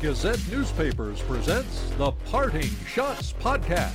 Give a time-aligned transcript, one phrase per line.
[0.00, 3.92] Gazette Newspapers presents the Parting Schotts Podcast.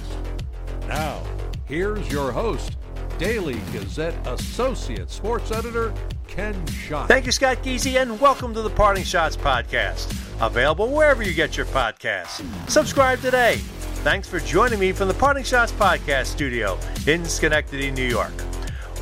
[0.87, 1.21] Now,
[1.65, 2.75] here's your host,
[3.19, 5.93] Daily Gazette Associate Sports Editor,
[6.27, 7.07] Ken Schott.
[7.07, 10.11] Thank you, Scott Geezy, and welcome to the Parting Schotts Podcast.
[10.43, 12.43] Available wherever you get your podcasts.
[12.67, 13.57] Subscribe today.
[14.03, 18.33] Thanks for joining me from the Parting Schotts Podcast studio in Schenectady, New York.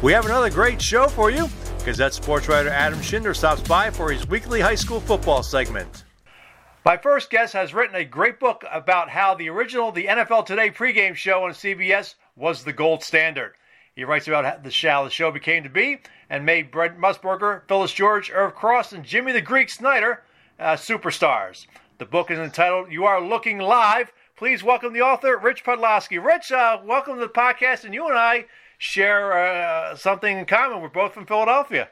[0.03, 1.47] We have another great show for you.
[1.85, 6.03] Gazette sports writer Adam Shinder stops by for his weekly high school football segment.
[6.85, 10.71] My first guest has written a great book about how the original The NFL Today
[10.71, 13.55] pregame show on CBS was the gold standard.
[13.93, 15.99] He writes about the how the show became to be
[16.29, 20.23] and made Brent Musburger, Phyllis George, Irv Cross, and Jimmy the Greek Snyder
[20.57, 21.67] uh, superstars.
[21.97, 24.13] The book is entitled You Are Looking Live.
[24.37, 26.23] Please welcome the author, Rich Podolsky.
[26.23, 28.45] Rich, uh, welcome to the podcast, and you and I
[28.77, 30.81] share uh, something in common.
[30.81, 31.89] We're both from Philadelphia.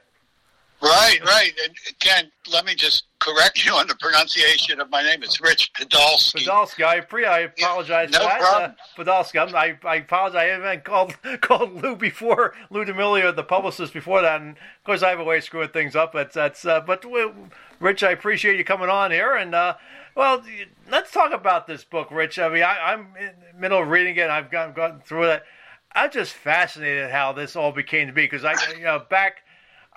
[0.81, 1.51] Right, right.
[1.65, 5.23] And Ken, let me just correct you on the pronunciation of my name.
[5.23, 6.45] It's Rich Podolsky.
[6.45, 6.85] Podolsky.
[6.85, 8.39] I, pre- I apologize yeah, no for that.
[8.39, 8.71] Problem.
[8.71, 9.53] Uh, Podolsky.
[9.55, 10.35] I, I apologize.
[10.35, 14.39] I haven't called called Lou before, Lou D'Amelio, the publicist before that.
[14.39, 16.13] And of course, I have a way of screwing things up.
[16.13, 17.27] That's, that's uh, but we,
[17.79, 19.35] Rich, I appreciate you coming on here.
[19.35, 19.75] And, uh,
[20.15, 20.43] well,
[20.91, 22.37] let's talk about this book, Rich.
[22.37, 24.29] I mean, I, am in the middle of reading it.
[24.29, 25.43] I've gone, gone through it.
[25.93, 29.37] I'm just fascinated how this all became to be because I, you know, back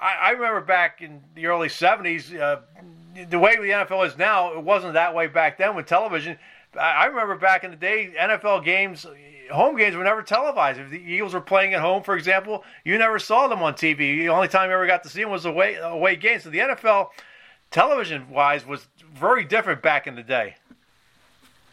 [0.00, 2.60] I, I remember back in the early '70s, uh,
[3.28, 6.38] the way the NFL is now, it wasn't that way back then with television.
[6.74, 9.06] I, I remember back in the day, NFL games,
[9.52, 10.80] home games were never televised.
[10.80, 14.18] If the Eagles were playing at home, for example, you never saw them on TV.
[14.18, 16.44] The only time you ever got to see them was away away games.
[16.44, 17.08] So the NFL,
[17.70, 20.56] television wise, was very different back in the day.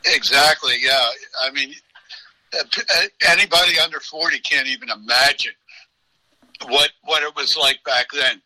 [0.06, 0.76] Exactly.
[0.82, 1.10] Yeah.
[1.42, 1.74] I mean,
[3.30, 5.54] anybody under 40 can't even imagine
[6.66, 8.42] what what it was like back then.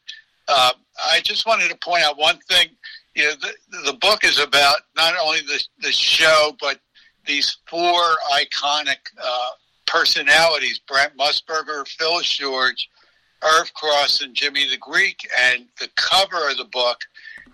[0.47, 0.73] Uh,
[1.11, 2.69] I just wanted to point out one thing.
[3.15, 6.79] You know, the, the book is about not only the the show, but
[7.25, 8.01] these four
[8.33, 9.49] iconic uh,
[9.85, 12.89] personalities: Brent Musburger, Phil George,
[13.43, 15.27] Irv Cross, and Jimmy the Greek.
[15.39, 16.99] And the cover of the book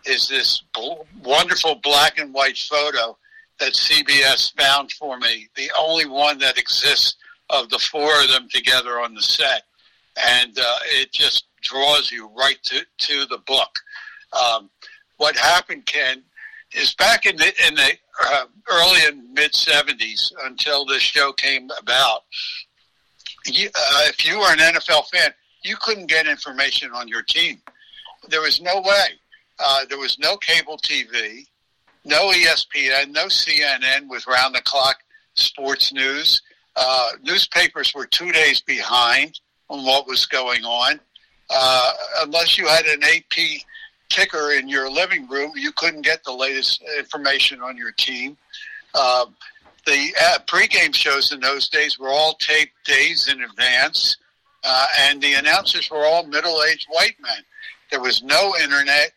[0.06, 3.18] is this bl- wonderful black and white photo
[3.60, 7.16] that CBS found for me, the only one that exists
[7.50, 9.64] of the four of them together on the set
[10.26, 13.70] and uh, it just draws you right to, to the book.
[14.34, 14.70] Um,
[15.18, 16.24] what happened, Ken,
[16.76, 17.92] is back in the in the
[18.22, 22.24] uh, early and mid '70s until this show came about.
[23.46, 25.32] You, uh, if you were an NFL fan,
[25.64, 27.62] you couldn't get information on your team.
[28.30, 29.08] There was no way.
[29.60, 31.46] Uh, there was no cable TV,
[32.06, 34.98] no ESPN, no CNN with round the clock
[35.36, 36.42] sports news.
[36.76, 39.40] Uh, newspapers were two days behind
[39.70, 41.00] on what was going on.
[41.50, 43.62] Uh, unless you had an AP
[44.10, 48.38] ticker in your living room, you couldn't get the latest information on your team.
[48.94, 49.26] Uh,
[49.86, 54.18] the uh, pregame shows in those days were all taped days in advance,
[54.64, 57.44] uh, and the announcers were all middle-aged white men.
[57.92, 59.12] There was no internet,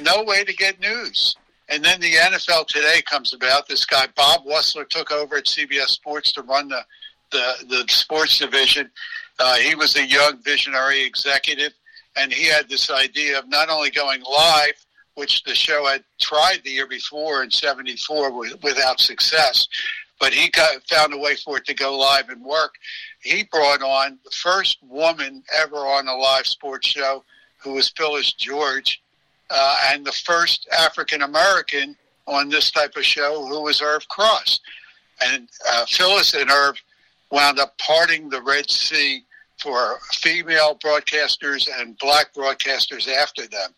[0.00, 1.36] no way to get news.
[1.68, 3.68] And then the NFL Today comes about.
[3.68, 6.84] This guy Bob Wussler took over at CBS Sports to run the
[7.32, 8.90] the, the sports division,
[9.38, 11.72] uh, he was a young visionary executive,
[12.16, 14.74] and he had this idea of not only going live,
[15.14, 18.32] which the show had tried the year before in '74
[18.62, 19.66] without success,
[20.18, 22.74] but he got, found a way for it to go live and work.
[23.20, 27.24] He brought on the first woman ever on a live sports show,
[27.58, 29.02] who was Phyllis George,
[29.50, 34.60] uh, and the first African American on this type of show, who was Irv Cross.
[35.24, 36.76] And uh, Phyllis and Irv
[37.30, 39.24] wound up parting the Red Sea
[39.60, 43.70] for female broadcasters and black broadcasters after them.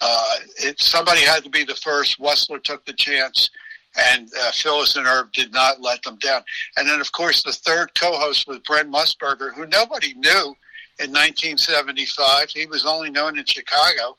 [0.00, 2.18] Uh, it, somebody had to be the first.
[2.18, 3.50] Wussler took the chance,
[3.96, 6.42] and uh, Phyllis and Irv did not let them down.
[6.76, 10.54] And then, of course, the third co-host was Brent Musburger, who nobody knew
[10.98, 12.50] in 1975.
[12.50, 14.16] He was only known in Chicago,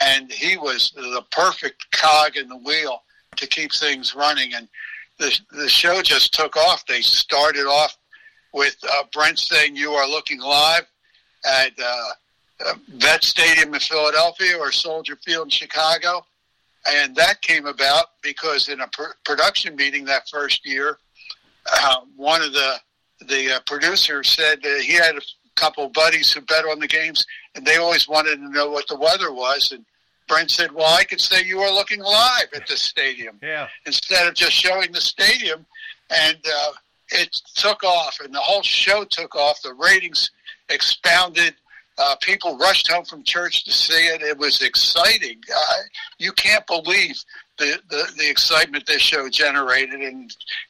[0.00, 3.02] and he was the perfect cog in the wheel
[3.36, 4.54] to keep things running.
[4.54, 4.66] And
[5.18, 6.86] the the show just took off.
[6.86, 7.96] They started off
[8.52, 10.86] with uh, Brent saying you are looking live
[11.44, 12.08] at uh,
[12.66, 16.24] uh, Vet Stadium in Philadelphia or Soldier Field in Chicago.
[16.86, 20.98] And that came about because in a pr- production meeting that first year,
[21.72, 22.74] uh, one of the
[23.28, 25.20] the uh, producers said he had a
[25.54, 27.24] couple of buddies who bet on the games,
[27.54, 29.70] and they always wanted to know what the weather was.
[29.70, 29.84] And
[30.26, 33.68] Brent said, "Well, I could say you are looking live at the stadium, yeah.
[33.86, 35.64] instead of just showing the stadium."
[36.10, 36.72] And uh,
[37.12, 39.62] it took off, and the whole show took off.
[39.62, 40.30] The ratings
[40.68, 41.54] expounded.
[41.98, 44.22] Uh, people rushed home from church to see it.
[44.22, 45.40] It was exciting.
[45.54, 45.74] Uh,
[46.18, 47.22] you can't believe
[47.58, 50.00] the the, the, excitement this show generated.
[50.00, 50.02] And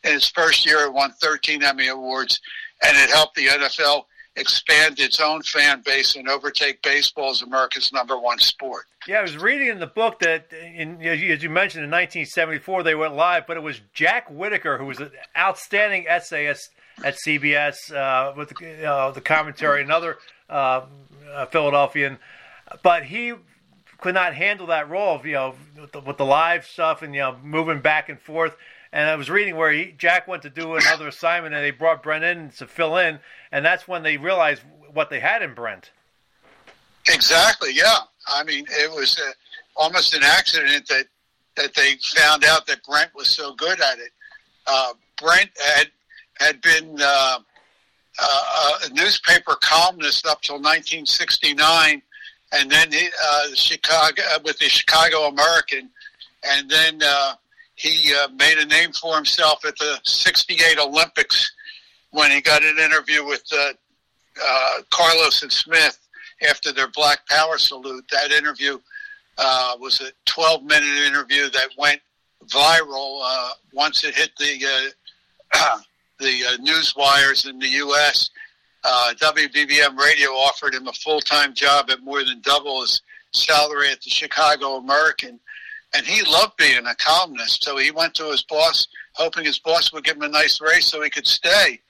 [0.04, 2.40] in its first year, it won 13 Emmy Awards,
[2.84, 4.04] and it helped the NFL
[4.36, 8.86] expand its own fan base and overtake baseball as America's number one sport.
[9.06, 12.94] Yeah, I was reading in the book that, in, as you mentioned, in 1974 they
[12.94, 16.70] went live, but it was Jack Whitaker who was an outstanding essayist
[17.04, 20.18] at CBS uh, with the, uh, the, commentary, another
[20.48, 20.82] uh,
[21.50, 22.18] Philadelphian,
[22.82, 23.34] but he
[23.98, 27.20] could not handle that role, you know, with the, with the, live stuff and you
[27.20, 28.56] know moving back and forth.
[28.92, 32.02] And I was reading where he, Jack went to do another assignment, and they brought
[32.02, 34.62] Brent in to fill in, and that's when they realized
[34.92, 35.90] what they had in Brent.
[37.08, 37.70] Exactly.
[37.72, 37.98] Yeah.
[38.28, 39.32] I mean, it was uh,
[39.76, 41.06] almost an accident that
[41.56, 44.10] that they found out that Brent was so good at it.
[44.66, 45.88] Uh, Brent had
[46.38, 47.38] had been uh,
[48.20, 52.02] uh a newspaper columnist up till 1969
[52.52, 55.90] and then he, uh, Chicago with the Chicago American,
[56.44, 57.02] and then
[57.74, 61.52] he uh, made a name for himself at the '68 Olympics
[62.10, 63.72] when he got an interview with uh,
[64.42, 65.98] uh, Carlos and Smith
[66.48, 68.04] after their Black Power salute.
[68.10, 68.78] That interview
[69.38, 72.00] uh, was a 12-minute interview that went
[72.46, 74.92] viral uh, once it hit the
[75.54, 75.78] uh,
[76.18, 78.30] the news wires in the U.S
[78.84, 83.00] WBBM Radio offered him a full time job at more than double his
[83.32, 85.38] salary at the Chicago American.
[85.94, 87.64] And he loved being a columnist.
[87.64, 90.86] So he went to his boss, hoping his boss would give him a nice raise
[90.86, 91.80] so he could stay.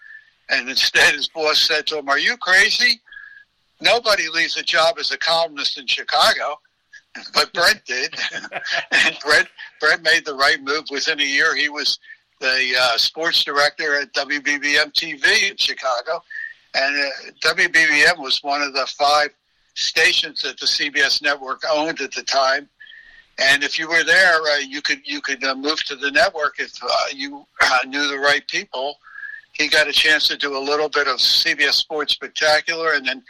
[0.49, 3.00] And instead, his boss said to him, Are you crazy?
[3.81, 6.58] Nobody leaves a job as a columnist in Chicago.
[7.34, 8.14] But Brent did.
[8.90, 9.49] and Brent,
[9.81, 10.84] Brent made the right move.
[10.90, 11.99] Within a year, he was
[12.40, 16.22] the uh, sports director at WBBM TV in Chicago
[16.75, 19.31] and uh, WBBM was one of the five
[19.75, 22.69] stations that the CBS network owned at the time.
[23.44, 26.61] And if you were there, uh, you could you could uh, move to the network
[26.61, 28.99] if uh, you uh, knew the right people.
[29.53, 33.23] He got a chance to do a little bit of CBS Sports Spectacular, and then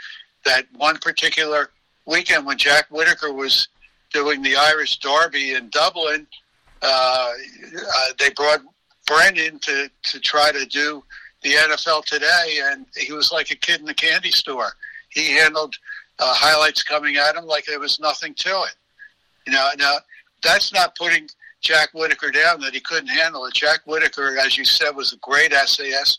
[0.44, 1.70] that one particular
[2.06, 3.68] weekend when Jack Whitaker was
[4.12, 6.26] doing the Irish Derby in Dublin,
[6.82, 7.30] uh,
[8.18, 8.60] they brought
[9.06, 11.02] Brendan to to try to do
[11.42, 14.72] the NFL today, and he was like a kid in the candy store.
[15.08, 15.74] He handled
[16.18, 18.74] uh, highlights coming at him like there was nothing to it.
[19.46, 19.96] You know, now
[20.42, 21.28] that's not putting
[21.60, 23.54] Jack Whitaker down that he couldn't handle it.
[23.54, 26.18] Jack Whitaker, as you said, was a great SAS.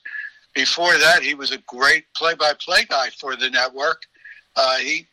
[0.53, 4.03] Before that, he was a great play-by-play guy for the network.
[4.55, 5.07] Uh, he,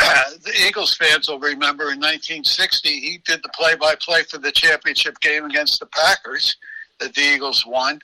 [0.00, 5.20] uh, the Eagles fans will remember in 1960, he did the play-by-play for the championship
[5.20, 6.56] game against the Packers
[6.98, 8.00] that the Eagles won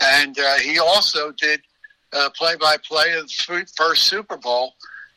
[0.00, 1.60] and uh, he also did
[2.34, 4.74] play by play of the first Super Bowl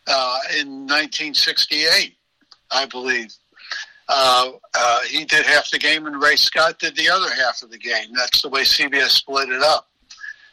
[0.08, 2.16] uh, in 1968,
[2.72, 3.34] I believe.
[4.14, 7.72] Uh, uh, he did half the game, and Ray Scott did the other half of
[7.72, 8.08] the game.
[8.14, 9.88] That's the way CBS split it up.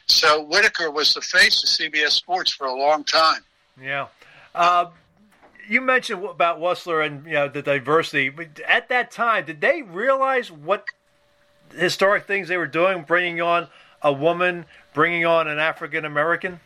[0.05, 3.41] So Whitaker was the face of CBS Sports for a long time.
[3.81, 4.07] Yeah.
[4.55, 4.85] Uh,
[5.67, 8.29] you mentioned about Wussler and you know the diversity.
[8.29, 10.85] But At that time, did they realize what
[11.75, 13.67] historic things they were doing, bringing on
[14.01, 16.61] a woman bringing on an African American?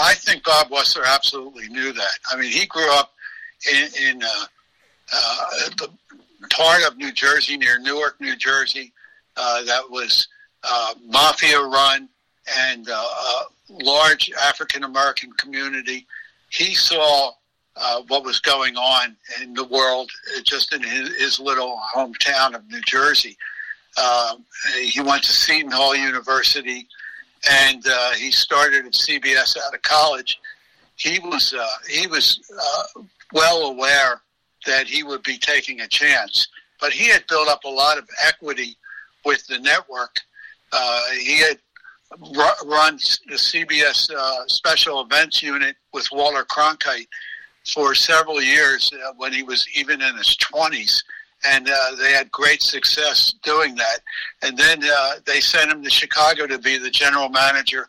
[0.00, 2.18] I think Bob Wussler absolutely knew that.
[2.30, 3.12] I mean, he grew up
[3.72, 4.44] in, in uh,
[5.12, 5.88] uh, the
[6.50, 8.92] part of New Jersey near Newark, New Jersey,
[9.36, 10.28] uh, that was
[10.64, 12.08] uh, mafia run
[12.58, 16.06] and uh, a large African American community.
[16.50, 17.32] He saw
[17.76, 20.10] uh, what was going on in the world
[20.44, 23.36] just in his, his little hometown of New Jersey.
[23.96, 24.44] Um,
[24.80, 26.86] he went to Seton Hall University,
[27.50, 30.38] and uh, he started at CBS out of college.
[30.96, 33.02] He was uh, he was uh,
[33.32, 34.20] well aware
[34.66, 36.48] that he would be taking a chance,
[36.80, 38.76] but he had built up a lot of equity
[39.24, 40.16] with the network.
[40.72, 41.58] Uh, he had
[42.64, 47.08] run the CBS uh, special events unit with Walter Cronkite
[47.72, 51.02] for several years uh, when he was even in his twenties
[51.44, 53.98] and uh, they had great success doing that.
[54.42, 57.88] And then uh, they sent him to Chicago to be the general manager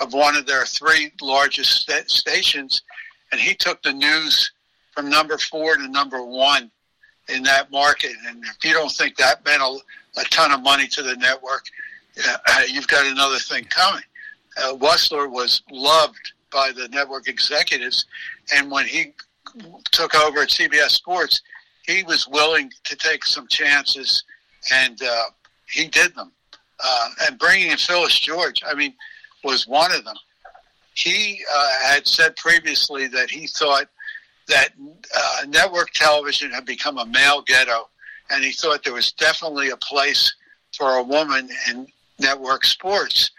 [0.00, 2.82] of one of their three largest st- stations,
[3.32, 4.50] and he took the news
[4.98, 6.68] from number four to number one
[7.28, 8.10] in that market.
[8.26, 9.78] And if you don't think that meant a,
[10.20, 11.66] a ton of money to the network,
[12.26, 14.02] uh, you've got another thing coming.
[14.60, 18.06] Uh, Wussler was loved by the network executives,
[18.52, 19.12] and when he
[19.92, 21.42] took over at CBS Sports,
[21.86, 24.24] he was willing to take some chances,
[24.72, 25.24] and uh,
[25.70, 26.32] he did them.
[26.82, 28.94] Uh, and bringing in Phyllis George, I mean,
[29.44, 30.16] was one of them.
[30.94, 33.86] He uh, had said previously that he thought
[34.48, 34.70] that
[35.16, 37.88] uh, network television had become a male ghetto,
[38.30, 40.34] and he thought there was definitely a place
[40.76, 41.86] for a woman in
[42.18, 43.30] network sports.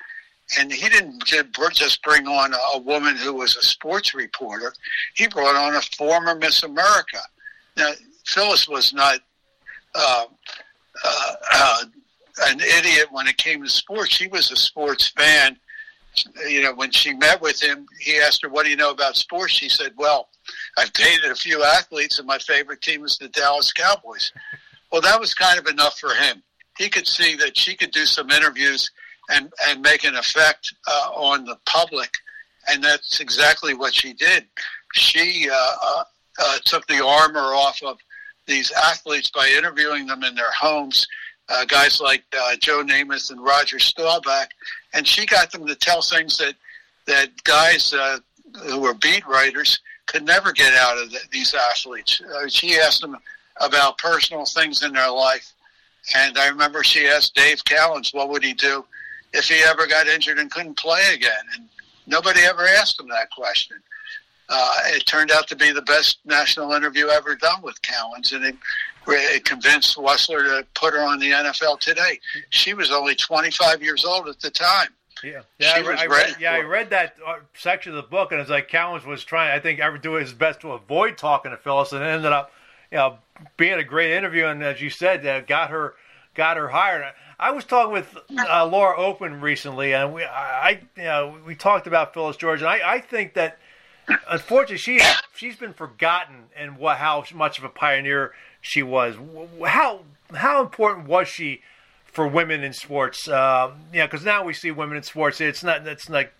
[0.60, 4.74] And he didn't just bring on a woman who was a sports reporter.
[5.14, 7.20] He brought on a former Miss America.
[7.78, 7.92] Now,
[8.26, 9.20] Phyllis was not
[9.94, 10.26] uh,
[11.04, 11.84] uh, uh,
[12.42, 14.16] an idiot when it came to sports.
[14.16, 15.58] She was a sports fan.
[16.48, 19.16] You know, when she met with him, he asked her, "What do you know about
[19.16, 20.30] sports?" She said, "Well,
[20.80, 24.32] I've dated a few athletes, and my favorite team is the Dallas Cowboys."
[24.92, 26.42] Well, that was kind of enough for him.
[26.78, 28.90] He could see that she could do some interviews
[29.30, 32.10] and and make an effect uh, on the public,
[32.70, 34.46] and that's exactly what she did.
[34.94, 36.04] She uh, uh,
[36.40, 37.98] uh took the armor off of
[38.48, 41.06] these athletes by interviewing them in their homes.
[41.50, 44.50] Uh, guys like uh, Joe Namath and Roger Staubach,
[44.94, 46.56] and she got them to tell things that
[47.06, 47.94] that guys
[48.64, 52.22] who were beat writers could never get out of the, these athletes.
[52.50, 53.16] she asked them
[53.62, 55.54] about personal things in their life.
[56.16, 58.84] And I remember she asked Dave Cowens, what would he do
[59.34, 61.44] if he ever got injured and couldn't play again?
[61.56, 61.68] And
[62.08, 63.78] nobody ever asked him that question.
[64.50, 68.44] Uh, it turned out to be the best national interview ever done with Cowens, and
[68.44, 68.56] it,
[69.08, 72.20] it convinced Wussler to put her on the NFL today.
[72.50, 74.90] She was only 25 years old at the time.
[75.24, 76.54] Yeah, yeah, I, I, read, yeah.
[76.54, 79.60] I read that uh, section of the book, and it's like Cowens was trying, I
[79.60, 82.52] think, ever do his best to avoid talking to Phyllis, and ended up,
[82.92, 83.18] you know,
[83.58, 85.96] being a great interview, and as you said, uh, got her
[86.36, 87.14] got her hired.
[87.40, 91.88] I was talking with uh, Laura Okmin recently, and we I you know we talked
[91.88, 93.58] about Phyllis George, and I, I think that
[94.30, 95.02] unfortunately she
[95.36, 99.16] she's been forgotten and what how much of a pioneer she was.
[99.66, 100.02] How
[100.34, 101.62] how important was she
[102.20, 103.30] for women in sports?
[103.30, 105.40] Uh, yeah, because now we see women in sports.
[105.40, 106.34] It's not it's like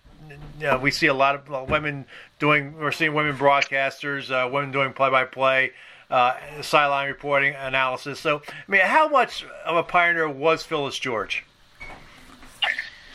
[0.60, 2.04] know, we see a lot of women
[2.38, 2.78] doing.
[2.78, 5.72] We're seeing women broadcasters, uh, women doing play by play
[6.10, 8.20] uh, sideline reporting analysis.
[8.20, 11.46] So, I mean, how much of a pioneer was Phyllis George?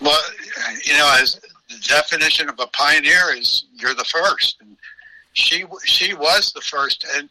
[0.01, 0.19] Well,
[0.83, 4.75] you know, as the definition of a pioneer is you're the first, and
[5.33, 7.29] she she was the first, and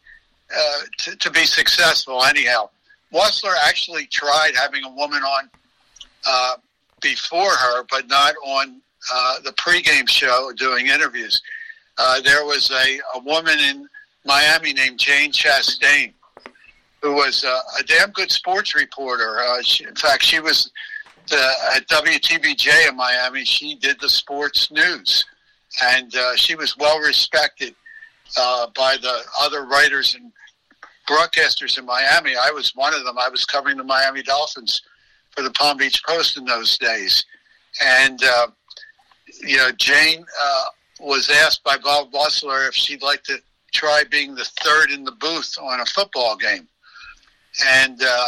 [0.55, 2.69] uh, to, to be successful anyhow.
[3.13, 5.49] Wussler actually tried having a woman on
[6.25, 6.55] uh,
[7.01, 8.81] before her, but not on
[9.13, 11.41] uh, the pregame show doing interviews.
[11.97, 13.87] Uh, there was a, a woman in
[14.25, 16.13] Miami named Jane Chastain,
[17.01, 19.39] who was uh, a damn good sports reporter.
[19.39, 20.71] Uh, she, in fact, she was
[21.29, 23.45] the, at WTVJ in Miami.
[23.45, 25.23] She did the sports news,
[25.83, 27.75] and uh, she was well respected
[28.37, 30.31] uh, by the other writers and
[31.07, 32.35] broadcasters in Miami.
[32.35, 33.17] I was one of them.
[33.17, 34.81] I was covering the Miami Dolphins
[35.31, 37.25] for the Palm Beach Post in those days,
[37.83, 38.47] and uh,
[39.41, 40.63] you know, Jane uh,
[40.99, 43.37] was asked by Bob Wussler if she'd like to
[43.73, 46.67] try being the third in the booth on a football game.
[47.67, 48.27] And uh,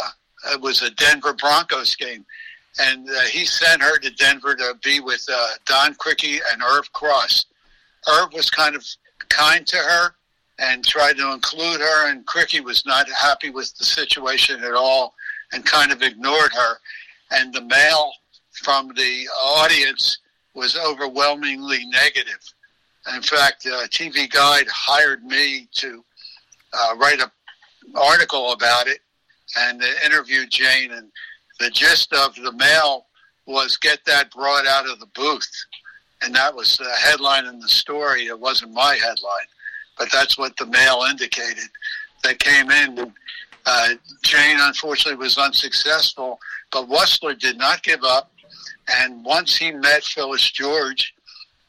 [0.52, 2.24] it was a Denver Broncos game.
[2.78, 6.92] And uh, he sent her to Denver to be with uh, Don Criqui and Irv
[6.92, 7.46] Cross.
[8.08, 8.84] Irv was kind of
[9.28, 10.14] kind to her
[10.58, 15.14] and tried to include her, and Criqui was not happy with the situation at all
[15.52, 16.76] and kind of ignored her.
[17.30, 18.12] And the mail
[18.52, 20.18] from the audience
[20.54, 22.40] was overwhelmingly negative.
[23.14, 26.04] In fact, uh, TV Guide hired me to
[26.72, 27.30] uh, write an
[27.94, 29.00] article about it
[29.56, 30.92] and interview Jane.
[30.92, 31.10] And
[31.60, 33.06] the gist of the mail
[33.46, 35.50] was get that broad out of the booth.
[36.22, 38.26] And that was the headline in the story.
[38.26, 39.46] It wasn't my headline,
[39.98, 41.68] but that's what the mail indicated.
[42.24, 43.12] They came in.
[43.66, 43.88] Uh,
[44.22, 46.38] Jane, unfortunately, was unsuccessful,
[46.72, 48.30] but Wussler did not give up.
[48.90, 51.14] And once he met Phyllis George,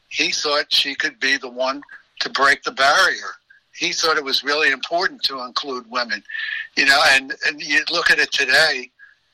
[0.08, 1.82] he thought she could be the one
[2.20, 3.36] to break the barrier.
[3.74, 6.22] He thought it was really important to include women,
[6.76, 7.00] you know.
[7.10, 8.90] And, and you look at it today,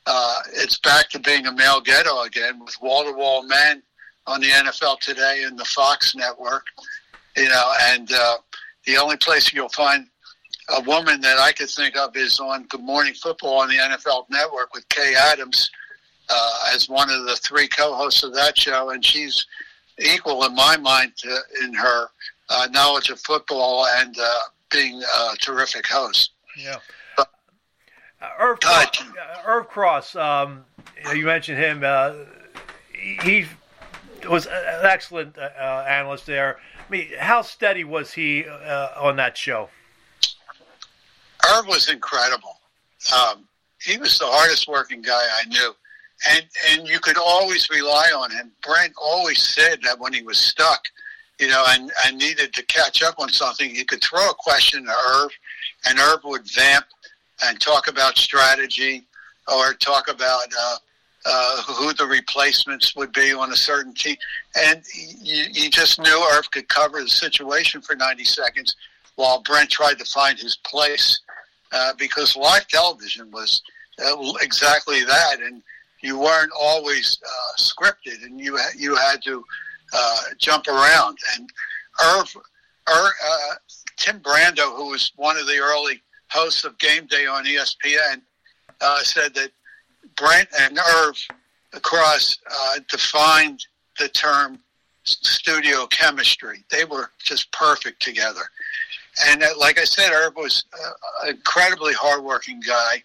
[0.07, 3.83] uh, it's back to being a male ghetto again with wall to wall men
[4.27, 6.67] on the NFL today and the Fox network,
[7.37, 7.73] you know.
[7.83, 8.37] And uh,
[8.87, 10.07] the only place you'll find
[10.69, 14.29] a woman that I could think of is on Good Morning Football on the NFL
[14.31, 15.71] Network with Kay Adams
[16.29, 19.47] uh, as one of the three co-hosts of that show, and she's
[19.99, 22.09] equal in my mind to, in her
[22.51, 24.39] uh, knowledge of football and uh,
[24.71, 26.33] being a terrific host.
[26.59, 26.77] Yeah.
[27.19, 27.25] Uh,
[28.41, 29.05] Irv, Cross,
[29.47, 30.65] Irv Cross um,
[31.15, 31.83] you mentioned him.
[31.85, 32.15] Uh,
[32.93, 33.45] he
[34.29, 36.59] was an excellent uh, analyst there.
[36.87, 39.69] I mean, how steady was he uh, on that show?
[41.53, 42.61] Irv was incredible.
[43.15, 43.49] Um,
[43.81, 45.75] he was the hardest working guy I knew
[46.31, 48.53] and and you could always rely on him.
[48.65, 50.89] Brent always said that when he was stuck,
[51.39, 54.85] you know, and, and needed to catch up on something, he could throw a question
[54.85, 55.31] to Irv,
[55.89, 56.87] and Irv would vamp
[57.45, 59.05] and talk about strategy
[59.53, 60.77] or talk about uh,
[61.27, 64.17] uh, who the replacements would be on a certain team.
[64.57, 68.77] And you, you just knew Irv could cover the situation for 90 seconds
[69.17, 71.21] while Brent tried to find his place
[71.73, 73.63] uh, because live television was
[74.05, 75.41] uh, exactly that.
[75.41, 75.63] And
[76.01, 79.45] you weren't always uh, scripted and you, ha- you had to
[79.93, 81.19] uh, jump around.
[81.37, 81.51] And
[82.05, 82.37] Irv,
[82.89, 83.55] Irv uh,
[83.97, 88.21] Tim Brando, who was one of the early hosts of Game Day on ESPN,
[88.81, 89.51] uh, said that
[90.17, 91.17] Brent and Irv
[91.83, 93.67] Cross uh, defined
[93.99, 94.59] the term
[95.05, 96.65] studio chemistry.
[96.71, 98.43] They were just perfect together.
[99.29, 100.65] And uh, like I said, Irv was
[101.25, 103.03] an incredibly hardworking guy.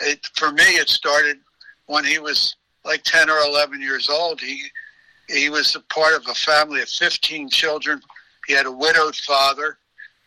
[0.00, 1.38] It, for me, it started
[1.86, 4.40] when he was like 10 or 11 years old.
[4.40, 4.64] He,
[5.28, 8.00] he was a part of a family of 15 children.
[8.46, 9.78] He had a widowed father.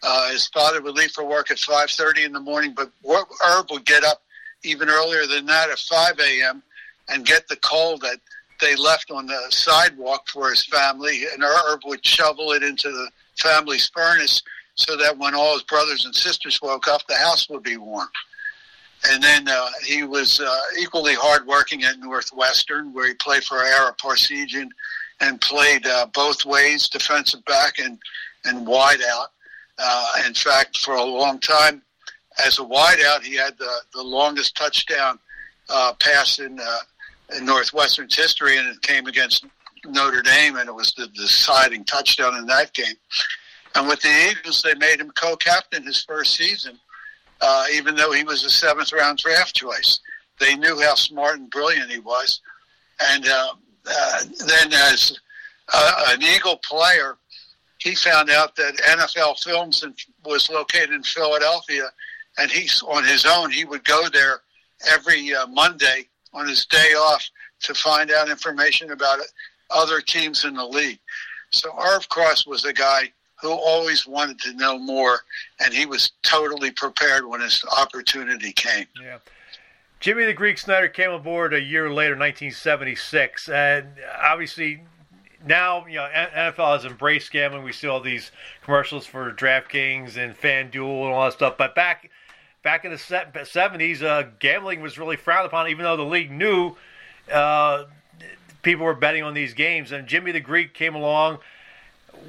[0.03, 3.85] Uh, his father would leave for work at 5.30 in the morning, but Irv would
[3.85, 4.23] get up
[4.63, 6.63] even earlier than that at 5 a.m.
[7.09, 8.17] and get the coal that
[8.59, 13.09] they left on the sidewalk for his family, and Herb would shovel it into the
[13.37, 14.41] family's furnace
[14.75, 18.07] so that when all his brothers and sisters woke up, the house would be warm.
[19.09, 23.93] And then uh, he was uh, equally hardworking at Northwestern, where he played for Ara
[23.95, 24.69] Parseghian
[25.19, 27.97] and played uh, both ways, defensive back and,
[28.45, 29.29] and wide out.
[29.79, 31.81] Uh, in fact, for a long time,
[32.45, 35.19] as a wideout, he had the, the longest touchdown
[35.69, 39.45] uh, pass in, uh, in Northwestern's history, and it came against
[39.85, 42.95] Notre Dame, and it was the deciding touchdown in that game.
[43.75, 46.77] And with the Eagles, they made him co-captain his first season,
[47.39, 49.99] uh, even though he was a seventh round draft choice.
[50.39, 52.41] They knew how smart and brilliant he was.
[52.99, 53.53] And uh,
[53.89, 55.17] uh, then, as
[55.73, 57.17] uh, an Eagle player,
[57.77, 59.83] he found out that NFL Films
[60.25, 61.89] was located in Philadelphia
[62.37, 63.51] and he's on his own.
[63.51, 64.41] He would go there
[64.89, 67.29] every uh, Monday on his day off
[67.61, 69.19] to find out information about
[69.69, 70.99] other teams in the league.
[71.51, 75.19] So Irv Cross was a guy who always wanted to know more,
[75.59, 78.85] and he was totally prepared when his opportunity came.
[79.01, 79.17] Yeah.
[79.99, 83.87] Jimmy the Greek Snyder came aboard a year later, 1976, and
[84.19, 84.81] obviously
[85.45, 87.63] now you know NFL has embraced gambling.
[87.63, 88.31] We see all these
[88.63, 91.55] commercials for DraftKings and FanDuel and all that stuff.
[91.57, 92.09] But back
[92.63, 96.75] back in the 70s, uh, gambling was really frowned upon, even though the league knew
[97.31, 97.85] uh,
[98.61, 99.91] people were betting on these games.
[99.91, 101.39] And Jimmy the Greek came along.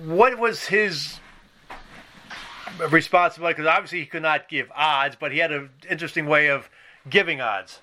[0.05, 1.19] What was his
[2.89, 3.55] responsibility?
[3.55, 6.69] Because obviously he could not give odds, but he had an interesting way of
[7.09, 7.81] giving odds.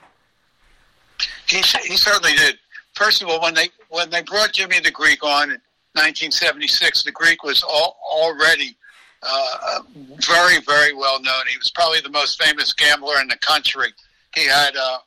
[1.48, 2.58] He, he certainly did.
[2.96, 5.62] First of all, when they when they brought Jimmy the Greek on in
[5.94, 8.78] 1976, the Greek was all, already
[9.23, 9.79] uh,
[10.25, 11.43] very, very well known.
[11.49, 13.93] He was probably the most famous gambler in the country.
[14.36, 14.99] He had uh,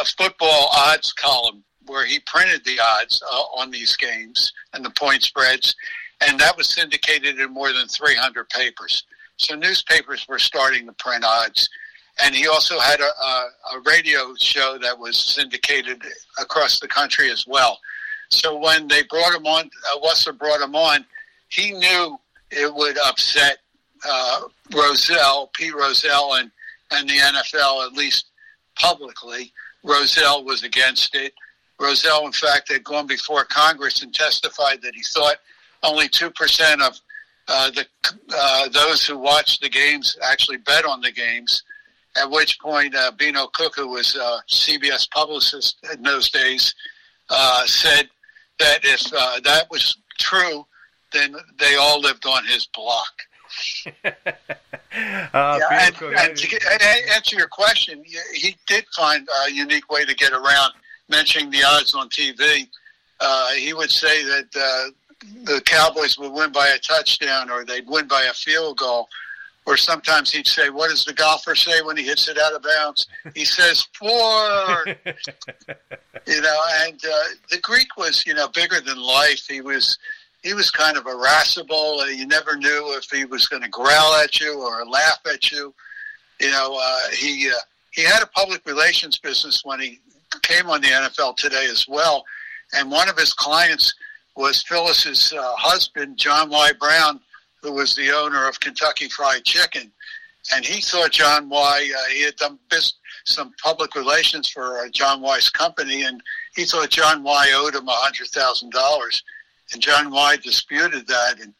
[0.00, 4.90] a football odds column where he printed the odds uh, on these games and the
[4.90, 5.74] point spreads,
[6.26, 9.04] and that was syndicated in more than 300 papers.
[9.36, 11.68] So newspapers were starting to print odds.
[12.24, 16.02] And he also had a, a, a radio show that was syndicated
[16.38, 17.80] across the country as well.
[18.30, 21.04] So when they brought him on, uh, brought him on,
[21.48, 22.18] he knew
[22.50, 23.58] it would upset
[24.06, 24.40] uh,
[24.74, 26.50] Rozelle, Pete Rozelle, and,
[26.90, 28.26] and the NFL, at least
[28.78, 29.52] publicly.
[29.82, 31.32] Rozelle was against it.
[31.80, 35.36] Rozelle, in fact, had gone before Congress and testified that he thought
[35.82, 36.98] only 2% of
[37.46, 37.86] uh, the
[38.34, 41.62] uh, those who watched the games actually bet on the games.
[42.16, 46.74] At which point, uh, Beano Cook, who was a CBS publicist in those days,
[47.28, 48.08] uh, said
[48.60, 50.64] that if uh, that was true,
[51.14, 53.22] then they all lived on his block.
[54.04, 54.10] uh,
[54.92, 60.32] yeah, and, and to answer your question, he did find a unique way to get
[60.32, 60.72] around
[61.08, 62.66] mentioning the odds on TV.
[63.20, 64.90] Uh, he would say that uh,
[65.44, 69.08] the Cowboys would win by a touchdown or they'd win by a field goal.
[69.66, 72.62] Or sometimes he'd say, "What does the golfer say when he hits it out of
[72.62, 74.84] bounds?" He says four.
[76.26, 79.46] you know, and uh, the Greek was, you know, bigger than life.
[79.48, 79.96] He was
[80.44, 82.00] he was kind of irascible.
[82.00, 85.50] Uh, you never knew if he was going to growl at you or laugh at
[85.50, 85.74] you.
[86.38, 87.58] You know, uh, he uh,
[87.90, 90.00] he had a public relations business when he
[90.42, 92.24] came on the NFL today as well,
[92.74, 93.94] and one of his clients
[94.36, 96.72] was Phyllis's uh, husband, John Y.
[96.78, 97.20] Brown,
[97.62, 99.90] who was the owner of Kentucky Fried Chicken,
[100.54, 101.90] and he thought John Y.
[101.96, 106.20] Uh, he had done bis- some public relations for uh, John Y.'s company, and
[106.54, 107.52] he thought John Y.
[107.54, 109.22] owed him a hundred thousand dollars
[109.72, 111.40] and John Y disputed that.
[111.40, 111.54] And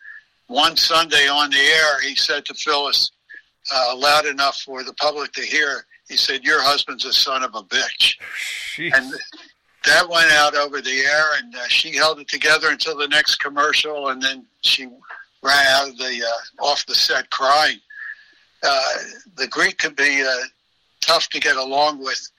[0.47, 3.11] one Sunday on the air, he said to Phyllis,
[3.73, 5.87] uh, loud enough for the public to hear.
[6.09, 8.17] He said, "Your husband's a son of a bitch,"
[8.77, 8.93] Jeez.
[8.95, 9.13] and
[9.87, 11.25] that went out over the air.
[11.39, 14.87] And uh, she held it together until the next commercial, and then she
[15.43, 17.79] ran out of the uh, off the set crying.
[18.63, 18.95] Uh,
[19.37, 20.45] the Greek could be uh,
[21.01, 22.31] tough to get along with,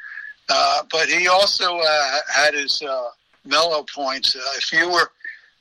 [0.49, 3.09] uh, but he also uh, had his uh,
[3.45, 4.35] mellow points.
[4.35, 5.11] Uh, if you were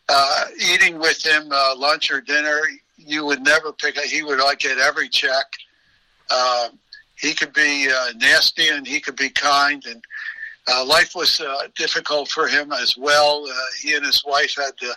[0.08, 2.60] uh, eating with him uh, lunch or dinner,
[2.96, 3.98] you would never pick.
[3.98, 5.46] He would like get every check.
[6.30, 6.68] Uh,
[7.16, 10.02] he could be uh, nasty and he could be kind, and
[10.68, 13.46] uh, life was uh, difficult for him as well.
[13.80, 14.94] He and his wife had the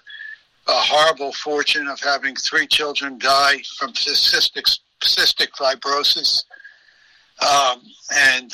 [0.67, 6.43] horrible fortune of having three children die from cystic cystic fibrosis,
[7.41, 7.81] um,
[8.13, 8.53] and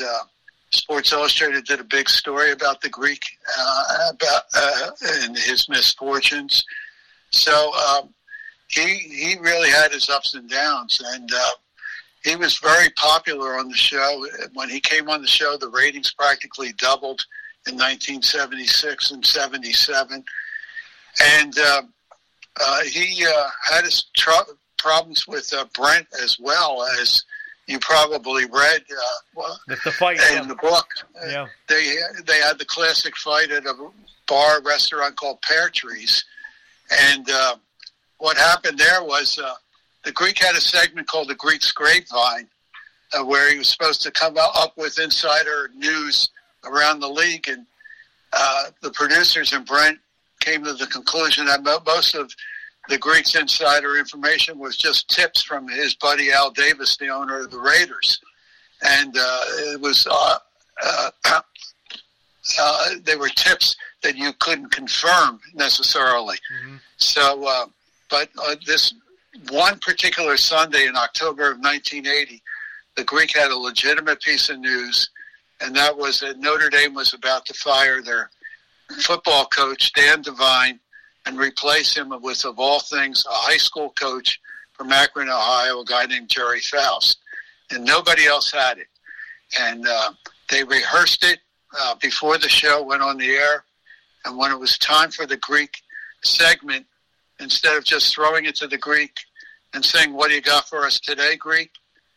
[0.74, 3.24] Sports Illustrated did a big story about the Greek
[3.58, 4.90] uh, about uh,
[5.22, 6.66] and his misfortunes.
[7.30, 8.10] So um,
[8.68, 11.50] he he really had his ups and downs, and uh,
[12.24, 14.26] he was very popular on the show.
[14.54, 17.24] When he came on the show, the ratings practically doubled
[17.68, 20.24] in 1976 and 77,
[21.22, 21.82] and uh,
[22.60, 24.32] uh, he uh, had his tr-
[24.78, 27.24] problems with Brent as well as
[27.68, 30.44] you probably read uh, well, the, the fight in yeah.
[30.44, 30.88] the book.
[31.28, 31.48] yeah.
[31.68, 31.96] They
[32.26, 33.74] they had the classic fight at a
[34.28, 36.26] bar restaurant called Pear Trees,
[36.92, 37.56] and uh,
[38.18, 39.54] what happened there was uh,
[40.04, 42.48] the Greek had a segment called the Greek's Grapevine,
[43.14, 46.30] uh, where he was supposed to come up with insider news
[46.66, 47.66] around the league, and
[48.34, 50.00] uh, the producers and Brent
[50.40, 52.34] came to the conclusion that most of
[52.90, 57.52] the Greeks' insider information was just tips from his buddy Al Davis, the owner of
[57.52, 58.20] the Raiders,
[58.82, 59.42] and uh,
[59.74, 60.38] it was uh,
[60.84, 61.10] uh,
[62.60, 66.38] uh, they were tips that you couldn't confirm necessarily.
[66.66, 66.80] Mhm.
[66.98, 67.66] So, uh,
[68.10, 68.94] but uh, this
[69.50, 72.42] one particular Sunday in October of 1980,
[72.96, 75.10] the Greek had a legitimate piece of news,
[75.62, 78.30] and that was that Notre Dame was about to fire their
[79.00, 80.80] football coach Dan Devine
[81.26, 84.40] and replace him with, of all things, a high school coach
[84.74, 87.18] from Akron, Ohio, a guy named Gerry Faust,
[87.72, 88.88] and nobody else had it.
[89.60, 90.12] And uh,
[90.50, 91.40] they rehearsed it
[91.80, 93.64] uh, before the show went on the air,
[94.26, 95.82] and when it was time for the Greek
[96.24, 96.86] segment,
[97.40, 99.18] instead of just throwing it to the Greek
[99.74, 101.72] and saying, "What do you got for us today, Greek?"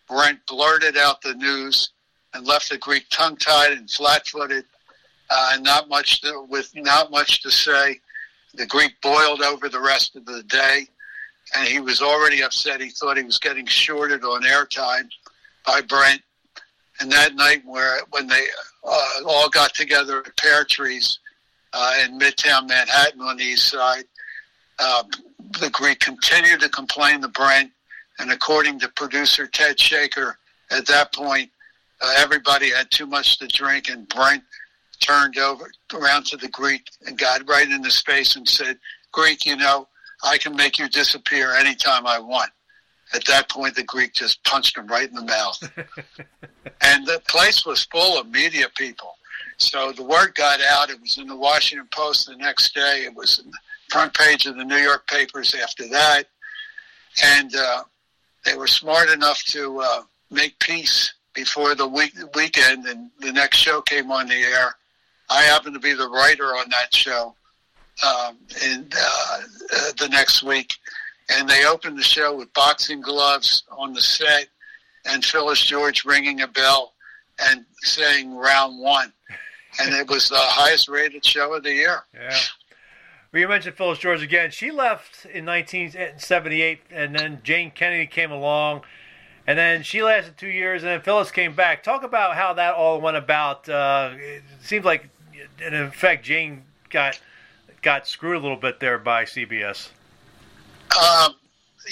[0.09, 1.91] Brent blurted out the news
[2.33, 4.65] and left the Greek tongue-tied and flat-footed,
[5.31, 8.01] uh, and not much to, with not much to say.
[8.57, 10.89] The Greek boiled over the rest of the day,
[11.55, 12.81] and he was already upset.
[12.81, 15.09] He thought he was getting shorted on airtime
[15.67, 16.23] by Brent.
[17.01, 18.47] And that night, where when they
[18.83, 21.19] uh, all got together at Pear Trees
[21.75, 24.05] uh, in Midtown Manhattan on the East Side,
[24.79, 25.03] uh,
[25.61, 27.71] the Greek continued to complain to Brent,
[28.19, 30.39] and according to producer Ted Shaker,
[30.71, 31.51] at that point,
[32.01, 34.43] uh, everybody had too much to drink, and Brent
[35.01, 38.79] turned over around to the Greek and got right into space and said,
[39.13, 39.89] "Greek, you know,
[40.23, 42.51] I can make you disappear anytime I want."
[43.15, 45.63] At that point, the Greek just punched him right in the mouth,
[46.81, 49.17] and the place was full of media people.
[49.59, 50.91] So the word got out.
[50.91, 53.05] It was in the Washington Post the next day.
[53.05, 53.59] It was in the
[53.91, 56.25] front page of the New York papers after that.
[57.23, 57.85] And uh,
[58.45, 63.59] they were smart enough to uh, make peace before the week, weekend, and the next
[63.59, 64.75] show came on the air.
[65.29, 67.35] I happened to be the writer on that show
[68.07, 69.39] um, and uh,
[69.77, 70.75] uh, the next week.
[71.31, 74.49] And they opened the show with boxing gloves on the set
[75.07, 76.95] and Phyllis George ringing a bell
[77.39, 79.13] and saying round one.
[79.81, 82.05] And it was the highest rated show of the year.
[82.15, 82.39] Yeah.
[83.33, 84.51] Well, you mentioned Phyllis George again.
[84.51, 88.83] She left in 1978, and then Jane Kennedy came along,
[89.47, 91.83] and then she lasted two years, and then Phyllis came back.
[91.83, 93.69] Talk about how that all went about.
[93.69, 95.11] Uh, it seems like,
[95.61, 97.21] in fact, Jane got
[97.83, 99.91] got screwed a little bit there by CBS.
[101.01, 101.35] Um,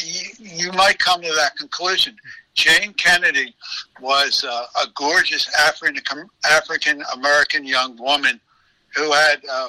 [0.04, 2.16] you, you might come to that conclusion.
[2.54, 3.54] Jane Kennedy
[4.00, 8.40] was uh, a gorgeous African African American young woman
[8.94, 9.68] who had uh,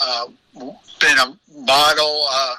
[0.00, 2.54] uh, been a model uh,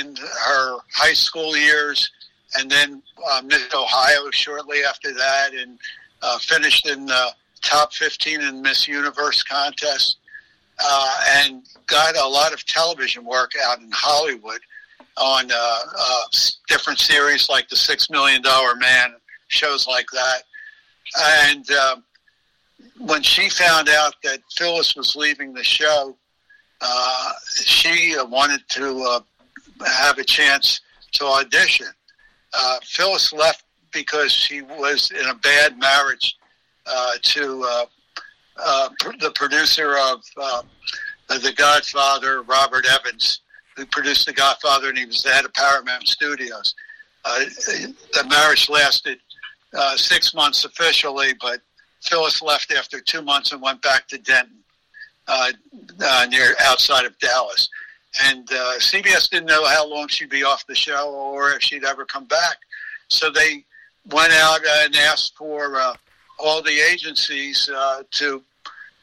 [0.00, 2.10] in her high school years,
[2.58, 5.78] and then uh, Miss Ohio shortly after that, and
[6.22, 7.28] uh, finished in the
[7.60, 10.18] top 15 in Miss Universe contest,
[10.78, 14.60] uh, and got a lot of television work out in Hollywood
[15.16, 16.22] on uh, uh,
[16.68, 19.14] different series like the Six Million Dollar Man,
[19.48, 20.42] shows like that.
[21.18, 21.96] And uh,
[22.98, 26.16] when she found out that Phyllis was leaving the show,
[26.80, 27.32] uh,
[27.64, 30.80] she wanted to uh, have a chance
[31.12, 31.88] to audition.
[32.52, 36.36] Uh, Phyllis left because she was in a bad marriage
[37.22, 37.84] to uh,
[38.64, 38.88] uh,
[39.20, 40.62] the producer of uh,
[41.28, 43.40] The Godfather, Robert Evans,
[43.76, 46.74] who produced The Godfather, and he was the head of Paramount Studios.
[47.24, 49.18] Uh, the marriage lasted
[49.74, 51.60] uh, six months officially, but
[52.00, 54.58] Phyllis left after two months and went back to Denton,
[55.26, 55.52] uh,
[56.00, 57.68] uh, near outside of Dallas.
[58.24, 61.84] And uh, CBS didn't know how long she'd be off the show or if she'd
[61.84, 62.56] ever come back.
[63.08, 63.64] So they
[64.10, 65.94] went out and asked for uh,
[66.38, 68.42] all the agencies uh, to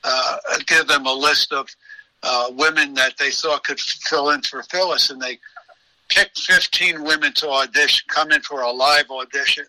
[0.03, 1.67] uh, give them a list of
[2.23, 5.39] uh, women that they thought could fill in for Phyllis, and they
[6.09, 9.65] picked 15 women to audition, come in for a live audition,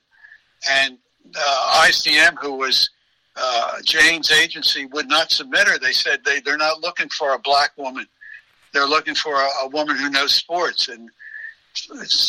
[0.68, 0.98] and
[1.34, 2.90] uh, ICM, who was
[3.36, 5.78] uh, Jane's agency, would not submit her.
[5.78, 8.06] They said they they're not looking for a black woman;
[8.72, 10.88] they're looking for a, a woman who knows sports.
[10.88, 11.10] And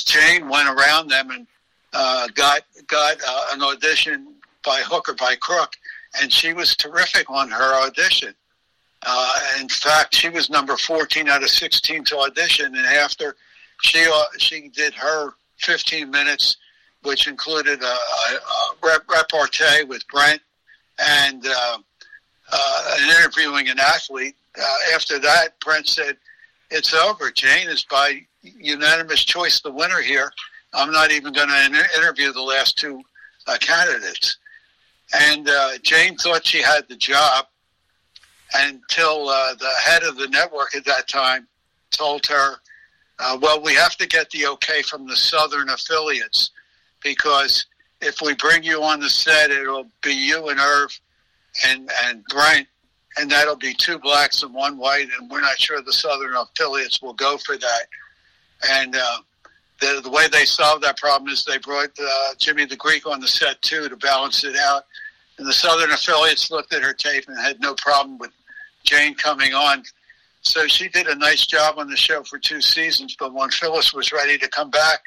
[0.05, 1.47] Jane went around them and
[1.93, 3.17] uh, got got
[3.53, 4.33] an audition
[4.67, 5.73] by hook or by crook,
[6.21, 8.35] and she was terrific on her audition.
[9.03, 13.35] Uh, in fact, she was number 14 out of 16 to audition, and after
[13.81, 16.57] she uh, she did her 15 minutes,
[17.03, 18.39] which included a, a
[18.83, 20.41] rep- repartee with Brent
[20.99, 21.77] and uh,
[22.51, 24.35] uh, an interviewing an athlete.
[24.59, 26.17] Uh, after that, Brent said,
[26.71, 27.31] "It's over.
[27.31, 30.31] Jane is by unanimous choice the winner here.
[30.73, 33.01] I'm not even going to interview the last two
[33.45, 34.37] uh, candidates."
[35.13, 37.45] And uh, Jane thought she had the job
[38.53, 41.47] until uh, the head of the network at that time
[41.91, 42.55] told her,
[43.19, 46.51] uh, well, we have to get the okay from the southern affiliates
[47.03, 47.65] because
[48.01, 50.99] if we bring you on the set, it'll be you and Irv
[51.65, 52.67] and, and Brent,
[53.17, 57.01] and that'll be two blacks and one white, and we're not sure the southern affiliates
[57.01, 57.87] will go for that.
[58.69, 59.17] And uh,
[59.79, 63.19] the, the way they solved that problem is they brought uh, Jimmy the Greek on
[63.19, 64.83] the set too to balance it out.
[65.37, 68.31] And the Southern affiliates looked at her tape and had no problem with
[68.83, 69.83] Jane coming on.
[70.41, 73.15] So she did a nice job on the show for two seasons.
[73.19, 75.01] But when Phyllis was ready to come back,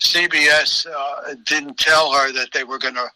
[0.00, 3.08] CBS uh, didn't tell her that they were going to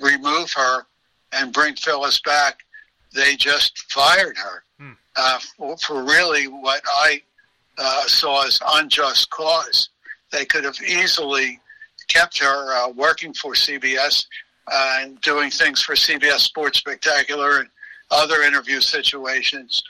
[0.00, 0.86] remove her
[1.32, 2.60] and bring Phyllis back.
[3.14, 4.92] They just fired her hmm.
[5.16, 7.20] uh, for, for, really what I
[7.76, 9.90] uh, saw as unjust cause.
[10.32, 11.60] They could have easily
[12.08, 14.26] kept her uh, working for CBS
[14.70, 17.68] uh, and doing things for CBS Sports Spectacular and
[18.10, 19.82] other interview situations,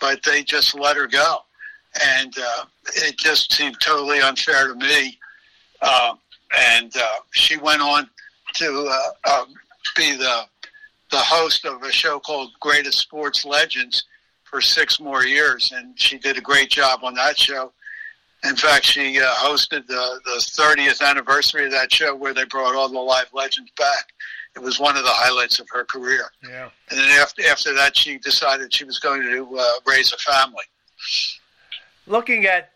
[0.00, 1.38] but they just let her go.
[2.16, 5.18] And uh, it just seemed totally unfair to me.
[5.80, 6.14] Uh,
[6.74, 8.08] and uh, she went on
[8.54, 8.88] to
[9.26, 9.54] uh, um,
[9.96, 10.42] be the
[11.10, 14.04] the host of a show called Greatest Sports Legends
[14.44, 17.70] for six more years, and she did a great job on that show.
[18.44, 22.74] In fact, she uh, hosted the, the 30th anniversary of that show where they brought
[22.74, 24.12] all the live legends back.
[24.56, 26.24] It was one of the highlights of her career.
[26.42, 26.68] Yeah.
[26.90, 30.64] And then after, after that, she decided she was going to uh, raise a family.
[32.06, 32.70] Looking at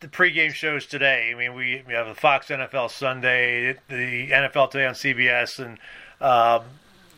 [0.00, 4.70] the pregame shows today, I mean, we, we have the Fox NFL Sunday, the NFL
[4.70, 5.78] Today on CBS, and
[6.22, 6.64] um,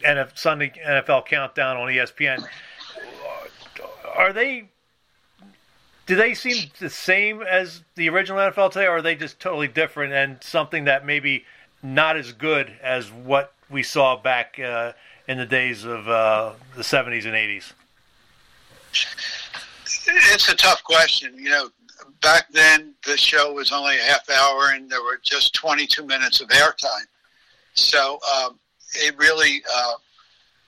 [0.04, 2.44] NF, Sunday NFL Countdown on ESPN.
[4.16, 4.68] Are they
[6.06, 9.68] do they seem the same as the original NFL today, or are they just totally
[9.68, 11.44] different and something that maybe
[11.82, 14.92] not as good as what we saw back uh,
[15.28, 17.72] in the days of uh, the 70s and 80s?
[20.32, 21.34] It's a tough question.
[21.36, 21.68] You know,
[22.20, 26.40] back then the show was only a half hour and there were just 22 minutes
[26.40, 27.06] of airtime.
[27.74, 28.58] So um,
[28.94, 29.92] it really uh,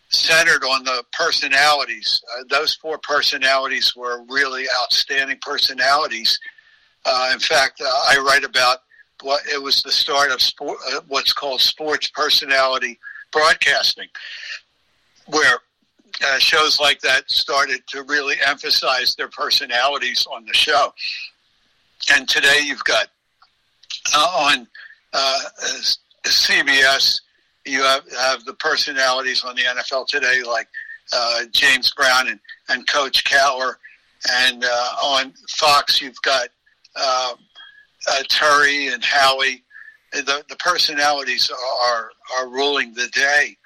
[0.09, 2.23] centered on the personalities.
[2.33, 6.39] Uh, those four personalities were really outstanding personalities.
[7.05, 8.79] Uh, in fact, uh, I write about
[9.23, 12.99] what it was the start of sport, uh, what's called sports personality
[13.33, 14.09] broadcasting,
[15.27, 15.59] where
[16.25, 20.93] uh, shows like that started to really emphasize their personalities on the show.
[22.15, 23.09] And today you've got
[24.15, 24.69] uh, on
[26.25, 27.21] CBS
[27.65, 30.69] you have, have the personalities on the NFL today, like
[31.13, 33.75] uh, James Brown and, and Coach Cowher.
[34.31, 36.49] And uh, on Fox, you've got
[36.97, 37.35] uh,
[38.09, 39.63] uh, Terry and Howie.
[40.13, 41.51] The, the personalities
[41.83, 43.57] are, are ruling the day.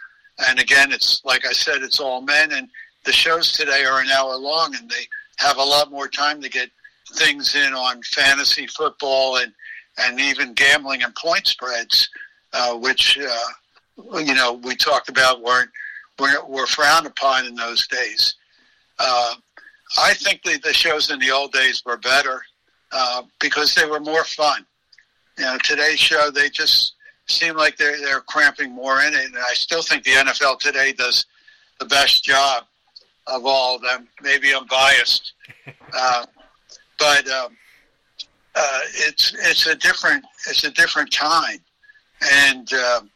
[0.48, 2.52] And again, it's like I said, it's all men.
[2.52, 2.68] And
[3.04, 5.06] the shows today are an hour long, and they
[5.36, 6.70] have a lot more time to get
[7.14, 9.52] things in on fantasy football and,
[9.98, 12.08] and even gambling and point spreads,
[12.52, 13.48] uh, which uh,
[14.14, 15.70] you know, we talked about weren't
[16.18, 18.34] were, were frowned upon in those days.
[18.98, 19.34] Uh,
[19.98, 22.42] I think the, the shows in the old days were better
[22.92, 24.66] uh, because they were more fun.
[25.38, 26.94] You know, today's show they just
[27.26, 29.26] seem like they're they're cramping more in it.
[29.26, 31.26] And I still think the NFL today does
[31.78, 32.64] the best job
[33.26, 34.08] of all of them.
[34.22, 35.34] Maybe I'm biased,
[35.96, 36.26] uh,
[36.98, 37.56] but um,
[38.54, 41.58] uh, it's it's a different it's a different time,
[42.32, 43.10] and um,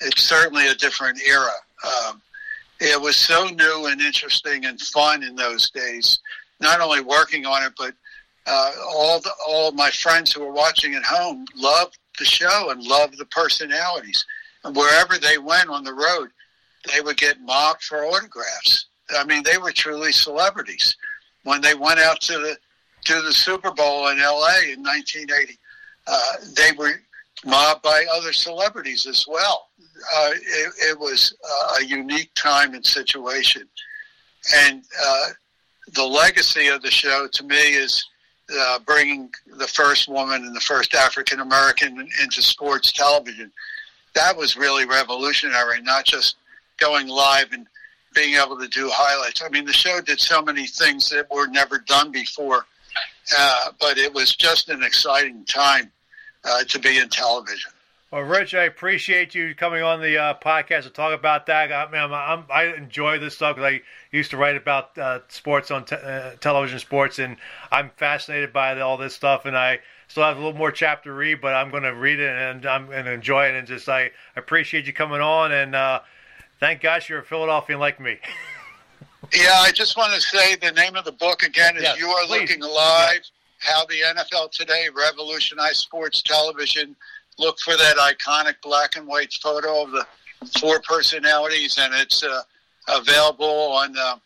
[0.00, 1.50] it's certainly a different era.
[1.84, 2.22] Um,
[2.80, 6.18] it was so new and interesting and fun in those days.
[6.60, 7.94] Not only working on it, but
[8.46, 12.82] uh, all the, all my friends who were watching at home loved the show and
[12.82, 14.24] loved the personalities.
[14.64, 16.30] And wherever they went on the road,
[16.92, 18.86] they would get mobbed for autographs.
[19.10, 20.96] I mean, they were truly celebrities.
[21.44, 22.56] When they went out to the
[23.04, 24.72] to the Super Bowl in L.A.
[24.72, 25.56] in 1980,
[26.06, 27.00] uh, they were
[27.44, 29.67] mobbed by other celebrities as well.
[30.14, 33.68] Uh, it, it, was uh, a unique time and situation,
[34.54, 35.26] and uh,
[35.94, 38.04] the legacy of the show to me is
[38.56, 43.50] uh, bringing the first woman and the first African American into sports television.
[44.14, 46.36] That was really revolutionary, not just
[46.78, 47.66] going live and
[48.14, 49.42] being able to do highlights.
[49.42, 52.66] I mean, the show did so many things that were never done before,
[53.38, 55.90] uh, but it was just an exciting time
[56.68, 57.70] to be in television.
[58.10, 61.70] Well, Rich, I appreciate you coming on the uh, podcast to talk about that.
[61.70, 63.82] I mean, I'm, I'm, i enjoy this stuff because I
[64.16, 67.36] used to write about uh, sports on te- uh, television sports, and
[67.70, 69.44] I'm fascinated by all this stuff.
[69.44, 72.18] And I still have a little more chapter to read, but I'm going to read
[72.18, 73.54] it and I'm going to enjoy it.
[73.54, 76.00] And just I appreciate you coming on, and uh,
[76.60, 78.16] thank gosh you're a Philadelphian like me.
[79.34, 82.08] yeah, I just want to say the name of the book again is yes, "You
[82.08, 82.40] Are please.
[82.40, 83.20] Looking Alive.
[83.58, 86.96] How the NFL Today Revolutionized Sports Television."
[87.38, 90.06] Look for that iconic black and white photo of the
[90.58, 92.42] four personalities, and it's uh,
[92.88, 94.16] available on uh,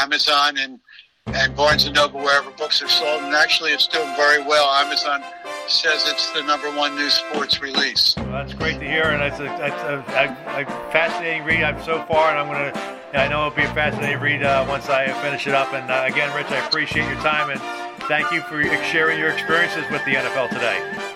[0.00, 0.80] Amazon and
[1.26, 3.22] and Barnes and Noble wherever books are sold.
[3.22, 4.68] And actually, it's doing very well.
[4.74, 5.22] Amazon
[5.68, 8.16] says it's the number one new sports release.
[8.16, 12.02] Well, that's great to hear, and it's a, a, a, a fascinating read I've so
[12.06, 13.02] far, and I'm going to.
[13.14, 15.72] I know it'll be a fascinating read uh, once I finish it up.
[15.74, 17.60] And uh, again, Rich, I appreciate your time and
[18.08, 21.11] thank you for sharing your experiences with the NFL today.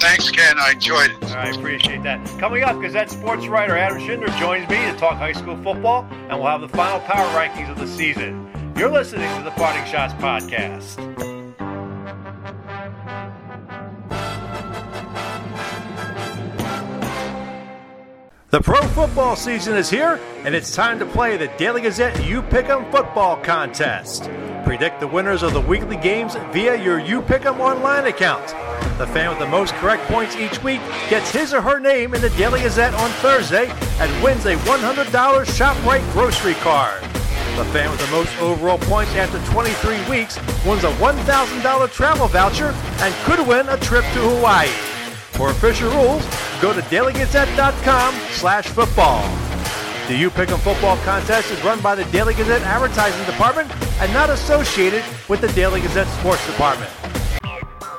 [0.00, 0.58] Thanks, Ken.
[0.58, 1.24] I enjoyed it.
[1.36, 2.26] I appreciate that.
[2.38, 6.38] Coming up, Gazette sports writer Adam Shinder joins me to talk high school football, and
[6.38, 8.50] we'll have the final power rankings of the season.
[8.76, 10.96] You're listening to the Parting Schotts Podcast.
[18.48, 22.42] The pro football season is here, and it's time to play the Daily Gazette You
[22.42, 24.30] Pick'em Football Contest.
[24.64, 28.52] Predict the winners of the weekly games via your You Pick'em online account.
[29.00, 32.20] The fan with the most correct points each week gets his or her name in
[32.20, 37.02] the Daily Gazette on Thursday and wins a $100 ShopRite grocery card.
[37.56, 40.36] The fan with the most overall points after 23 weeks
[40.66, 44.68] wins a $1,000 travel voucher and could win a trip to Hawaii.
[45.32, 46.22] For official rules,
[46.60, 49.22] go to dailygazette.com slash football.
[50.08, 54.28] The You Pick'em Football Contest is run by the Daily Gazette Advertising Department and not
[54.28, 56.90] associated with the Daily Gazette Sports Department.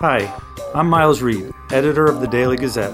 [0.04, 0.32] Hi,
[0.74, 2.94] I'm Miles Reed, editor of the Daily Gazette,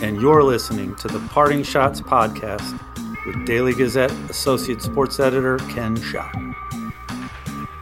[0.00, 2.78] and you're listening to the Parting Schotts podcast
[3.26, 6.32] with Daily Gazette Associate Sports Editor Ken Schott.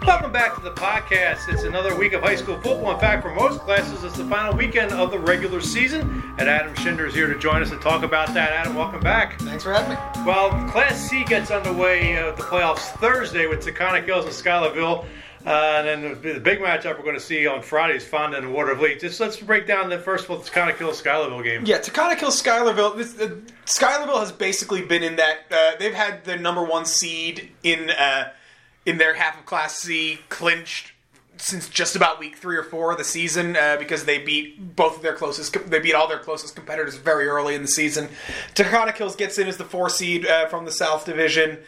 [0.07, 1.53] Welcome back to the podcast.
[1.53, 2.91] It's another week of high school football.
[2.95, 6.33] In fact, for most classes, it's the final weekend of the regular season.
[6.39, 8.53] And Adam Shinder is here to join us and talk about that.
[8.53, 9.39] Adam, welcome back.
[9.43, 10.25] Thanks for having me.
[10.25, 15.05] Well, Class C gets underway uh, the playoffs Thursday with Taconic Hills and Schuylerville
[15.49, 18.49] uh, and then the, big matchup we're going to see on Friday is Fonda and
[18.49, 19.01] Watervliet.
[19.01, 21.65] Just let's break down the first one, Taconic Hill Schuylerville game.
[21.65, 22.97] Yeah, Taconic Hill Schuylerville.
[22.97, 25.39] This, uh, Schuylerville has basically been in that.
[25.51, 28.31] Uh, they've had the number one seed in uh,
[28.85, 30.93] in their half of Class C clinched
[31.39, 34.97] since just about week three or four of the season uh, because they beat both
[34.97, 38.09] of their closest they beat all their closest competitors very early in the season.
[38.55, 41.59] Taconic Hills gets in as the four seed uh, from the South Division.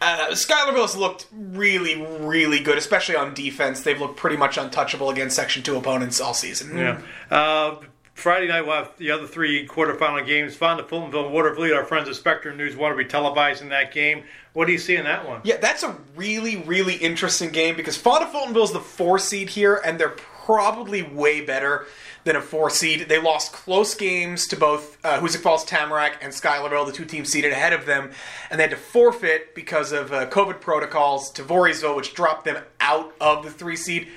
[0.00, 3.82] Uh, Schuylerville's looked really, really good, especially on defense.
[3.82, 6.76] They've looked pretty much untouchable against Section 2 opponents all season.
[6.76, 7.00] Yeah.
[7.30, 7.76] Uh,
[8.14, 10.56] Friday night, we'll have the other three quarterfinal games.
[10.56, 11.76] Fonda, Fultonville, and Watervliet.
[11.76, 14.24] Our friends at Spectrum News want to be televising that game.
[14.54, 15.40] What do you see in that one?
[15.44, 19.80] Yeah, that's a really, really interesting game because Fonda Fultonville is the four seed here,
[19.84, 20.16] and they're
[20.48, 21.86] probably way better
[22.24, 23.08] than a four seed.
[23.08, 27.30] They lost close games to both uh, Hoosick Falls Tamarac and Schuylerville, the two teams
[27.30, 28.10] seated ahead of them,
[28.50, 32.62] and they had to forfeit because of uh, COVID protocols to Voorheesville, which dropped them
[32.80, 34.08] out of the three seed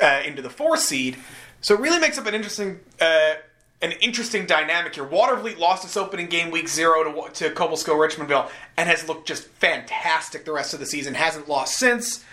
[0.00, 1.16] uh, into the four seed.
[1.60, 3.34] So it really makes up an interesting uh,
[3.80, 5.04] an interesting dynamic here.
[5.04, 9.44] Watervliet lost its opening game week zero to, to Cobleskill Richmondville and has looked just
[9.44, 11.14] fantastic the rest of the season.
[11.14, 12.24] Hasn't lost since.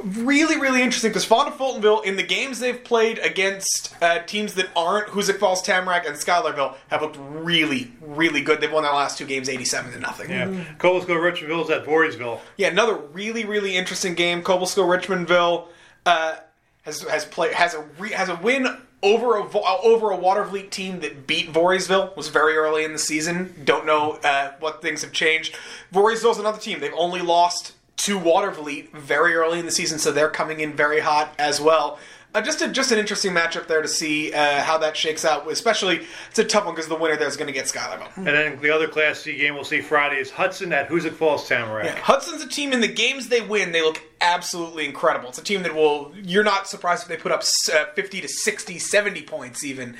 [0.00, 4.68] Really, really interesting because Fonda Fultonville, in the games they've played against uh, teams that
[4.74, 8.60] aren't Hoosick Falls Tamarac and Schuylerville, have looked really, really good.
[8.60, 10.30] They've won their last two games 87 to nothing.
[10.30, 10.46] Yeah.
[10.78, 12.40] Cobleskill Richmondville is at Voorheesville.
[12.56, 14.42] Yeah, another really, really interesting game.
[14.42, 15.66] Cobleskill Richmondville
[16.06, 16.36] uh,
[16.82, 18.66] has has played has a re, has a win
[19.02, 22.16] over a over a Watervliet team that beat Voorheesville.
[22.16, 23.54] Was very early in the season.
[23.64, 25.56] Don't know uh, what things have changed.
[25.92, 26.80] Voorheesville's another team.
[26.80, 31.00] They've only lost to Watervliet very early in the season, so they're coming in very
[31.00, 31.98] hot as well.
[32.34, 35.50] Uh, just a, just an interesting matchup there to see uh, how that shakes out.
[35.50, 38.10] Especially, it's a tough one because the winner there is going to get Schuylerville.
[38.16, 41.48] And then the other Class C game we'll see Friday is Hudson at Hoosick Falls
[41.48, 41.84] Tamarac.
[41.84, 45.28] Yeah, Hudson's a team in the games they win, they look absolutely incredible.
[45.28, 47.42] It's a team that will, you're not surprised if they put up
[47.72, 49.96] uh, 50 to 60, 70 points even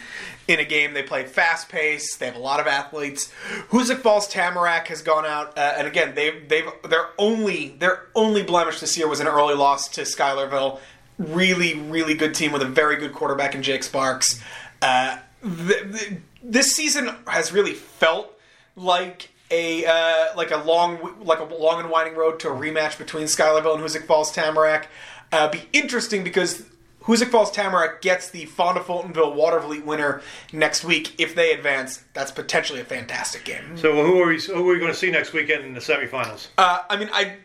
[0.46, 0.94] in a game.
[0.94, 3.32] They play fast pace, they have a lot of athletes.
[3.70, 8.42] Hoosick Falls Tamarac has gone out, uh, and again, they've, they've, their only, their only
[8.42, 10.80] blemish this year was an early loss to Schuylerville
[11.18, 14.40] really, really good team with a very good quarterback in Jake Sparks.
[14.80, 18.32] Uh, this season has really felt
[18.76, 22.99] like a uh, like a long like a long and winding road to a rematch
[22.99, 24.86] between Schuylerville and Hoosick Falls Tamarac.
[25.32, 26.64] Uh, be interesting because
[27.03, 30.20] Hoosick Falls Tamarac gets the Fonda Fultonville Watervliet winner
[30.53, 31.18] next week.
[31.18, 33.76] If they advance, that's potentially a fantastic game.
[33.76, 36.49] So who are we who are we going to see next weekend in the semifinals?
[36.59, 37.36] Uh, I mean, I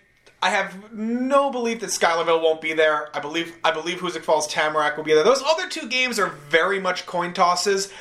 [0.41, 3.15] I have no belief that Schuylerville won't be there.
[3.15, 5.23] I believe I believe Hoosick Falls Tamarac will be there.
[5.23, 7.91] Those other two games are very much coin tosses.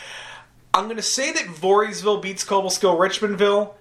[0.74, 3.74] I'm going to say that Voorheesville beats Cobleskill Richmondville.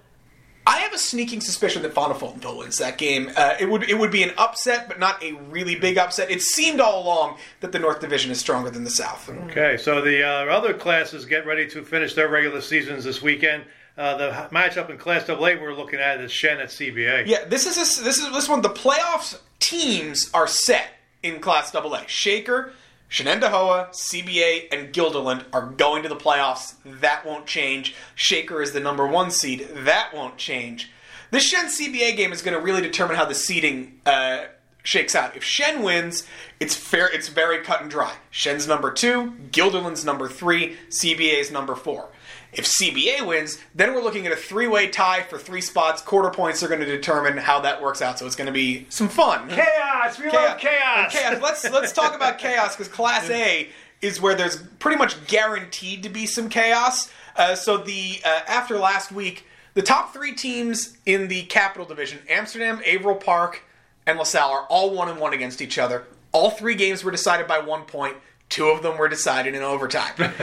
[0.66, 3.30] I have a sneaking suspicion that Fonda Fultonville wins that game.
[3.36, 6.30] Uh, it would it would be an upset, but not a really big upset.
[6.30, 9.28] It seemed all along that the North Division is stronger than the South.
[9.28, 13.64] Okay, so the uh, other classes get ready to finish their regular seasons this weekend.
[13.98, 17.26] Uh, the matchup in Class AA we're looking at is Shen at CBA.
[17.26, 18.62] Yeah, this is a, this is this one.
[18.62, 20.88] The playoffs teams are set
[21.22, 22.04] in Class AA.
[22.06, 22.72] Shaker,
[23.12, 26.76] Shenendehowa, CBA, and Guilderland are going to the playoffs.
[26.86, 27.94] That won't change.
[28.14, 29.68] Shaker is the number one seed.
[29.74, 30.90] That won't change.
[31.30, 34.44] This Shen CBA game is going to really determine how the seeding uh,
[34.82, 35.36] shakes out.
[35.36, 36.26] If Shen wins,
[36.58, 37.06] it's fair.
[37.14, 38.14] It's very cut and dry.
[38.30, 42.08] Shen's number two, Guilderland's number three, CBA's number four.
[42.52, 46.02] If CBA wins, then we're looking at a three-way tie for three spots.
[46.02, 48.18] Quarter points are going to determine how that works out.
[48.18, 49.48] So it's going to be some fun.
[50.02, 50.18] Chaos.
[50.18, 51.12] We love chaos.
[51.12, 51.40] chaos.
[51.40, 53.68] Let's let's talk about chaos because Class A
[54.02, 57.10] is where there's pretty much guaranteed to be some chaos.
[57.36, 62.18] Uh, so the uh, after last week, the top three teams in the Capital Division,
[62.28, 63.62] Amsterdam, Averill Park,
[64.06, 66.04] and LaSalle, are all one and one against each other.
[66.32, 68.16] All three games were decided by one point.
[68.48, 70.34] Two of them were decided in overtime.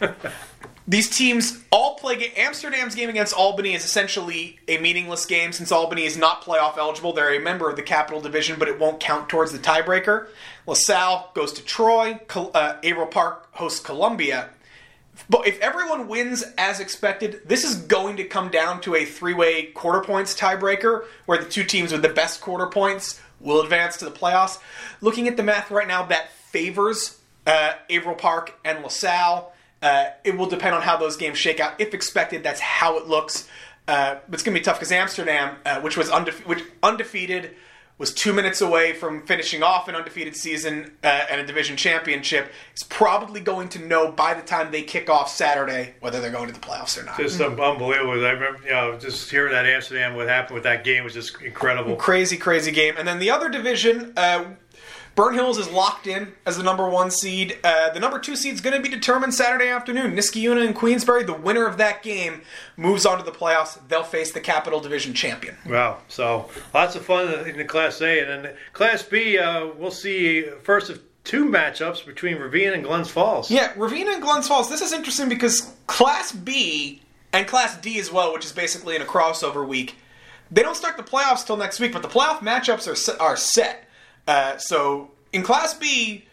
[0.86, 2.32] These teams all play.
[2.36, 7.14] Amsterdam's game against Albany is essentially a meaningless game since Albany is not playoff eligible.
[7.14, 10.28] They're a member of the Capital Division, but it won't count towards the tiebreaker.
[10.66, 12.20] LaSalle goes to Troy.
[12.34, 14.50] Uh, Averill Park hosts Columbia.
[15.30, 19.66] But if everyone wins as expected, this is going to come down to a three-way
[19.66, 24.04] quarter points tiebreaker, where the two teams with the best quarter points will advance to
[24.04, 24.58] the playoffs.
[25.00, 29.53] Looking at the math right now, that favors uh, Averill Park and LaSalle.
[29.84, 31.78] Uh, it will depend on how those games shake out.
[31.78, 33.46] If expected, that's how it looks.
[33.86, 37.54] Uh, but it's going to be tough because Amsterdam, uh, which was undefe- which undefeated,
[37.98, 42.50] was two minutes away from finishing off an undefeated season uh, and a division championship,
[42.74, 46.48] is probably going to know by the time they kick off Saturday whether they're going
[46.48, 47.18] to the playoffs or not.
[47.18, 48.12] Just unbelievable.
[48.24, 51.40] I remember, you know, just hearing that Amsterdam, what happened with that game was just
[51.42, 51.94] incredible.
[51.96, 52.94] Crazy, crazy game.
[52.96, 54.14] And then the other division,
[55.14, 57.58] Burnt Hills is locked in as the number one seed.
[57.62, 60.16] Uh, the number two seed is going to be determined Saturday afternoon.
[60.16, 62.42] Niskayuna and Queensbury, the winner of that game,
[62.76, 63.78] moves on to the playoffs.
[63.88, 65.56] They'll face the Capital Division champion.
[65.66, 65.98] Wow.
[66.08, 68.20] So lots of fun in the Class A.
[68.20, 73.10] And then Class B, uh, we'll see first of two matchups between Ravena and Glens
[73.10, 73.50] Falls.
[73.50, 74.68] Yeah, Ravena and Glens Falls.
[74.68, 77.02] This is interesting because Class B
[77.32, 79.96] and Class D as well, which is basically in a crossover week,
[80.50, 83.83] they don't start the playoffs till next week, but the playoff matchups are, are set.
[84.26, 86.24] Uh, so in Class B,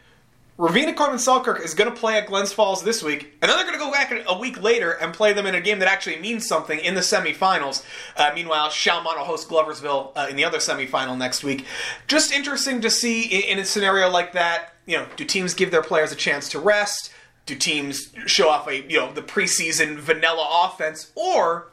[0.61, 3.65] Ravena Carmen Selkirk is going to play at Glens Falls this week, and then they're
[3.65, 6.19] going to go back a week later and play them in a game that actually
[6.19, 7.83] means something in the semifinals.
[8.15, 11.65] Uh, meanwhile, Schalmont will host Gloversville uh, in the other semifinal next week.
[12.07, 14.75] Just interesting to see in, in a scenario like that.
[14.85, 17.11] You know, do teams give their players a chance to rest?
[17.47, 21.70] Do teams show off a you know the preseason vanilla offense, or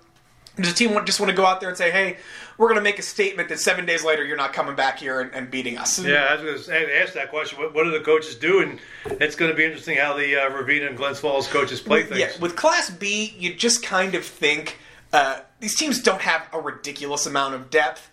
[0.61, 2.17] Does a team want, just want to go out there and say, "Hey,
[2.57, 5.21] we're going to make a statement that seven days later you're not coming back here
[5.21, 5.99] and, and beating us"?
[5.99, 7.59] Yeah, I was going to ask that question.
[7.59, 8.61] What, what, do the coaches do?
[8.63, 12.03] And it's going to be interesting how the uh, Ravena and Glens Falls coaches play
[12.03, 12.21] things.
[12.21, 14.79] Yeah, with Class B, you just kind of think
[15.13, 18.11] uh, these teams don't have a ridiculous amount of depth.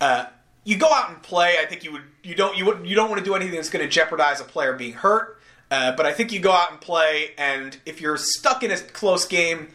[0.00, 0.26] Uh,
[0.64, 1.56] you go out and play.
[1.60, 2.02] I think you would.
[2.22, 2.56] You don't.
[2.56, 2.86] You would.
[2.86, 5.38] You don't want to do anything that's going to jeopardize a player being hurt.
[5.70, 8.76] Uh, but I think you go out and play, and if you're stuck in a
[8.76, 9.68] close game,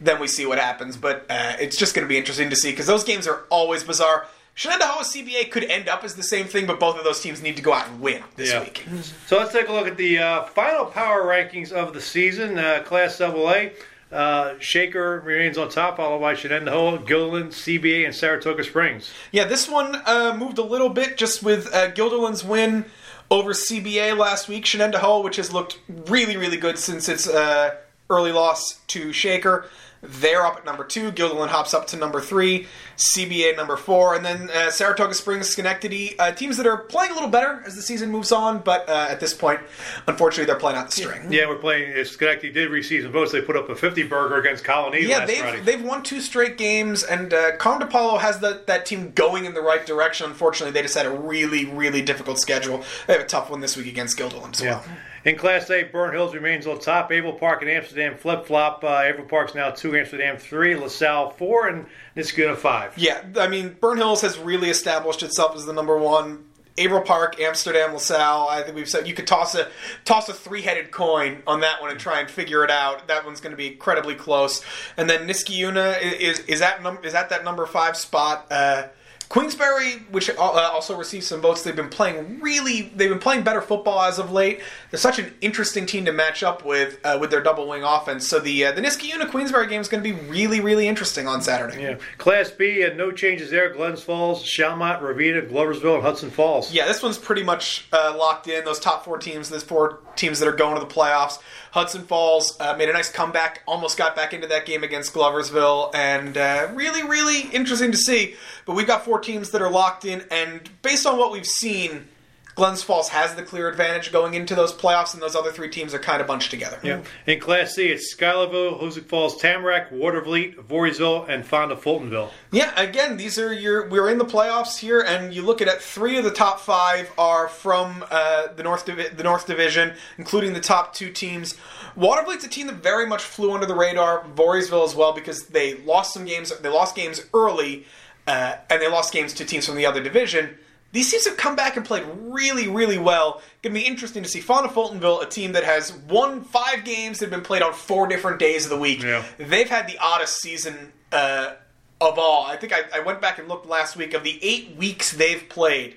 [0.00, 0.96] then we see what happens.
[0.96, 3.84] But uh, it's just going to be interesting to see because those games are always
[3.84, 4.26] bizarre.
[4.56, 7.56] Shenendehowa CBA could end up as the same thing, but both of those teams need
[7.56, 8.60] to go out and win this Yeah.
[8.60, 8.84] week.
[9.26, 12.58] So let's take a look at the uh, final power rankings of the season.
[12.58, 13.70] Uh, Class AA,
[14.12, 19.10] uh, Shaker remains on top, followed by Shenendehowa, Guilderland, CBA, and Saratoga Springs.
[19.30, 22.84] Yeah, this one uh, moved a little bit just with uh, Guilderland's win
[23.30, 24.64] over CBA last week.
[24.64, 27.76] Shenendehowa, which has looked really, really good since its uh,
[28.10, 29.66] early loss to Shaker.
[30.02, 31.12] They're up at number two.
[31.12, 32.66] Guilderland hops up to number three.
[32.96, 34.14] CBA number four.
[34.14, 36.18] And then uh, Saratoga Springs, Schenectady.
[36.18, 39.08] Uh, teams that are playing a little better as the season moves on, but uh,
[39.10, 39.60] at this point,
[40.06, 41.30] unfortunately, they're playing out the string.
[41.30, 41.98] Yeah, we're playing.
[41.98, 43.32] uh, Schenectady did receive some votes.
[43.32, 45.60] They put up a 50 burger against Colony Yeah, last they've, Friday.
[45.60, 49.52] they've won two straight games, and uh, Carm DePaulo has the, that team going in
[49.52, 50.26] the right direction.
[50.26, 52.82] Unfortunately, they just had a really, really difficult schedule.
[53.06, 54.82] They have a tough one this week against Guilderland as well.
[55.24, 57.12] In Class A, Burnt Hills remains on top.
[57.12, 58.82] Averill Park and Amsterdam flip flop.
[58.82, 62.96] Uh, Averill Park's now two, Amsterdam three, LaSalle four, and Niskayuna five.
[62.96, 66.46] Yeah, I mean, Burnt Hills has really established itself as the number one.
[66.78, 68.48] Averill Park, Amsterdam, LaSalle.
[68.48, 69.68] I think we've said you could toss a
[70.06, 73.08] toss a three headed coin on that one and try and figure it out.
[73.08, 74.64] That one's going to be incredibly close.
[74.96, 78.46] And then Niskayuna is is at num- is at that number five spot.
[78.50, 78.84] Uh,
[79.30, 82.90] Queensbury, which uh, also received some votes, they've been playing really.
[82.96, 84.60] They've been playing better football as of late.
[84.90, 88.26] They're such an interesting team to match up with uh, with their double wing offense.
[88.26, 91.42] So the uh, the Niskayuna Queensbury game is going to be really really interesting on
[91.42, 91.80] Saturday.
[91.80, 91.98] Yeah.
[92.18, 93.72] Class B, uh, no changes there.
[93.72, 96.72] Glens Falls, Schalmont, Ravena, Gloversville, and Hudson Falls.
[96.72, 98.64] Yeah, this one's pretty much uh, locked in.
[98.64, 101.38] Those top four teams, those four teams that are going to the playoffs.
[101.70, 105.94] Hudson Falls uh, made a nice comeback, almost got back into that game against Gloversville,
[105.94, 108.34] and uh, really, really interesting to see.
[108.66, 112.08] But we've got four teams that are locked in, and based on what we've seen,
[112.56, 115.94] Glens Falls has the clear advantage going into those playoffs, and those other three teams
[115.94, 116.78] are kind of bunched together.
[116.82, 117.00] Yeah.
[117.26, 122.28] In Class C, it's Schuylerville, Hoosick Falls, Tamarac, Watervliet, Voorheesville, and Fonda Fultonville.
[122.52, 123.88] Yeah, again, these are your.
[123.88, 125.80] We're in the playoffs here, and you look at it.
[125.80, 130.52] Three of the top five are from uh, the North Divi- the North Division, including
[130.52, 131.56] the top two teams.
[131.96, 134.24] Watervliet's a team that very much flew under the radar.
[134.34, 136.54] Voorheesville as well because they lost some games.
[136.58, 137.86] They lost games early,
[138.26, 140.58] uh, and they lost games to teams from the other division.
[140.92, 143.42] These teams have come back and played really, really well.
[143.62, 147.18] Going to be interesting to see Fonda Fultonville, a team that has won five games
[147.18, 149.02] that have been played on four different days of the week.
[149.02, 149.24] Yeah.
[149.38, 151.54] They've had the oddest season uh,
[152.00, 152.46] of all.
[152.46, 154.14] I think I, I went back and looked last week.
[154.14, 155.96] Of the eight weeks they've played,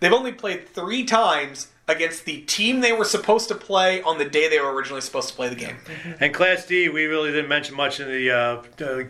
[0.00, 4.24] they've only played three times against the team they were supposed to play on the
[4.24, 5.76] day they were originally supposed to play the game.
[6.20, 8.62] And Class D, we really didn't mention much in the uh,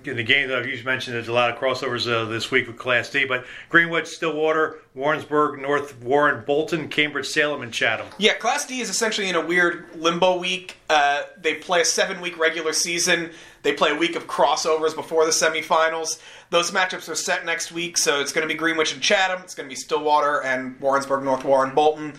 [0.05, 1.14] in the game I've usually mentioned.
[1.16, 5.61] There's a lot of crossovers uh, this week with Class D, but Greenwood, Stillwater, Warrensburg,
[5.61, 8.07] North Warren, Bolton, Cambridge, Salem, and Chatham.
[8.18, 10.76] Yeah, Class D is essentially in a weird limbo week.
[10.90, 13.30] Uh, they play a seven week regular season.
[13.62, 16.20] They play a week of crossovers before the semifinals.
[16.51, 19.40] Those matchups are set next week, so it's going to be Greenwich and Chatham.
[19.43, 22.12] It's going to be Stillwater and Warrensburg, North Warren, Bolton.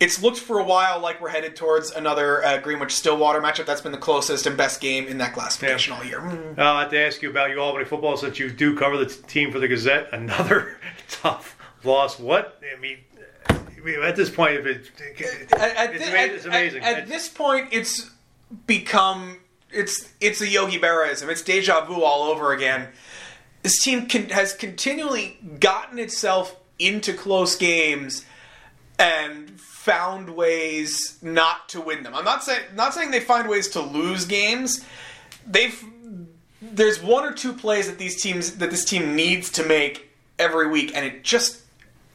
[0.00, 3.66] It's looked for a while like we're headed towards another uh, Greenwich Stillwater matchup.
[3.66, 6.20] That's been the closest and best game in that classification all year.
[6.56, 9.06] Uh, I have to ask you about you Albany football since you do cover the
[9.06, 10.08] t- team for the Gazette.
[10.12, 10.78] Another
[11.10, 12.18] tough loss.
[12.18, 12.98] What I mean,
[14.02, 16.82] at this point, if it, At, at it's, at- it's amazing.
[16.82, 18.10] At, at It's- this point, it's
[18.66, 19.38] become
[19.70, 21.28] it's it's a Yogi Berraism.
[21.28, 22.88] It's deja vu all over again.
[23.62, 28.24] This team can, has continually gotten itself into close games
[28.98, 32.14] and found ways not to win them.
[32.14, 34.84] I'm not saying not saying they find ways to lose games.
[35.46, 35.82] They've
[36.60, 40.68] there's one or two plays that these teams that this team needs to make every
[40.68, 41.62] week, and it just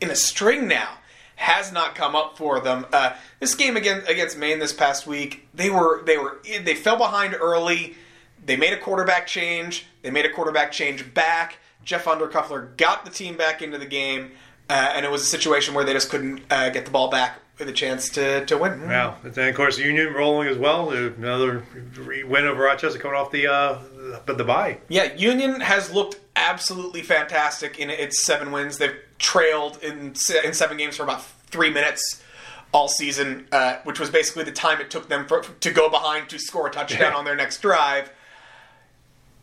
[0.04, 0.98] in a string now
[1.36, 2.86] has not come up for them.
[2.94, 6.98] Uh, this game against against Maine this past week, they were they were they fell
[6.98, 7.96] behind early.
[8.46, 9.86] They made a quarterback change.
[10.02, 11.58] They made a quarterback change back.
[11.84, 14.32] Jeff Undercuffler got the team back into the game,
[14.70, 17.40] uh, and it was a situation where they just couldn't uh, get the ball back
[17.58, 18.88] with a chance to, to win.
[18.88, 19.18] Wow.
[19.24, 20.92] And then, of course, Union rolling as well.
[20.92, 21.64] Another
[22.26, 23.80] win over Rochester coming off the uh,
[24.26, 24.78] the, the bye.
[24.90, 28.78] Yeah, Union has looked absolutely fantastic in its seven wins.
[28.78, 30.14] They've trailed in
[30.44, 32.22] in seven games for about three minutes
[32.72, 36.28] all season, uh, which was basically the time it took them for, to go behind
[36.30, 37.18] to score a touchdown Yeah.
[37.18, 38.10] on their next drive.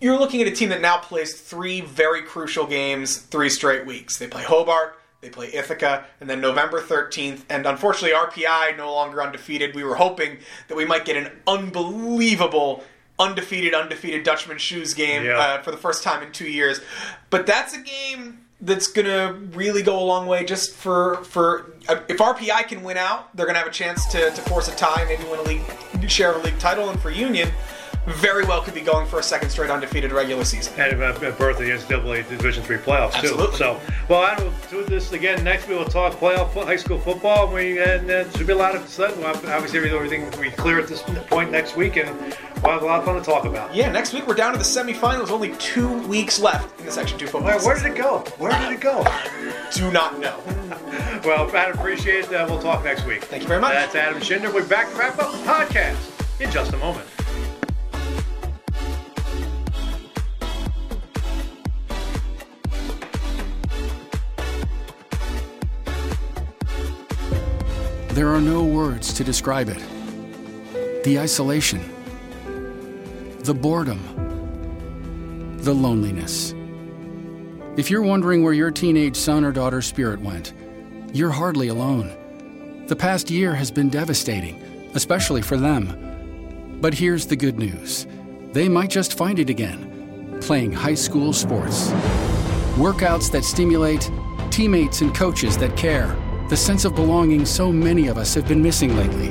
[0.01, 4.17] you're looking at a team that now plays three very crucial games, three straight weeks.
[4.19, 7.43] They play Hobart, they play Ithaca, and then November 13th.
[7.51, 9.75] And unfortunately, RPI no longer undefeated.
[9.75, 10.39] We were hoping
[10.69, 12.83] that we might get an unbelievable
[13.21, 15.39] undefeated, undefeated Dutchman Shoes game Yeah.
[15.39, 16.81] uh, for the first time in two years.
[17.31, 20.45] But that's a game that's gonna really go a long way.
[20.45, 24.31] Just for for uh, if RPI can win out, they're gonna have a chance to,
[24.31, 26.89] to force a tie, maybe win a league share a league title.
[26.91, 27.51] And for Union,
[28.15, 30.73] very well could be going for a second straight undefeated regular season.
[30.79, 33.47] and uh, birth of the NCAA Division Three playoffs Absolutely.
[33.49, 33.57] too.
[33.57, 35.69] So, well, I will do this again next.
[35.69, 37.53] We'll talk playoff high school football.
[37.53, 39.19] We and uh, should be a lot of fun.
[39.21, 42.09] Well, obviously, everything will be clear at this point next week, and
[42.63, 43.75] we'll have a lot of fun to talk about.
[43.75, 45.31] Yeah, next week we're down to the semifinals.
[45.31, 47.45] Only two weeks left in the Section Two football.
[47.57, 48.19] Where, where did it go?
[48.39, 49.05] Where did it go?
[49.75, 50.39] Do not know.
[51.23, 52.33] Well, Pat, appreciate it.
[52.33, 53.25] Uh, we'll talk next week.
[53.25, 53.73] Thank you very much.
[53.73, 54.53] That's Adam Shinder.
[54.53, 57.07] We're back to wrap up the podcast in just a moment.
[68.13, 69.79] There are no words to describe it.
[71.05, 71.81] The isolation,
[73.45, 74.01] the boredom,
[75.59, 76.53] the loneliness.
[77.77, 80.53] If you're wondering where your teenage son or daughter's spirit went,
[81.13, 82.85] you're hardly alone.
[82.89, 84.61] The past year has been devastating,
[84.95, 86.79] especially for them.
[86.81, 88.09] But here's the good news
[88.53, 91.91] they might just find it again, playing high school sports.
[92.75, 94.11] Workouts that stimulate,
[94.51, 96.17] teammates and coaches that care,
[96.51, 99.29] the sense of belonging so many of us have been missing lately.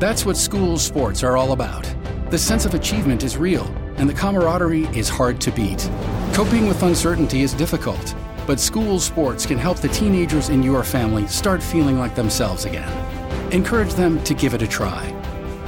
[0.00, 1.88] That's what school sports are all about.
[2.30, 5.88] The sense of achievement is real, and the camaraderie is hard to beat.
[6.32, 8.16] Coping with uncertainty is difficult,
[8.48, 12.90] but school sports can help the teenagers in your family start feeling like themselves again.
[13.52, 15.04] Encourage them to give it a try.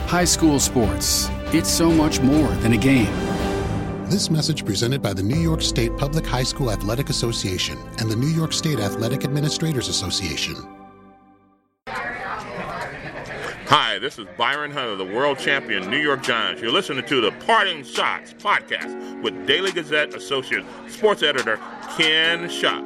[0.09, 3.14] High school sports, it's so much more than a game.
[4.11, 8.16] This message presented by the New York State Public High School Athletic Association and the
[8.16, 10.57] New York State Athletic Administrators Association.
[13.69, 16.62] Hi, this is Byron Hunter, the world champion New York Giants.
[16.62, 21.61] You're listening to the Parting Schotts podcast with Daily Gazette Associate Sports Editor
[21.99, 22.83] Ken Schott.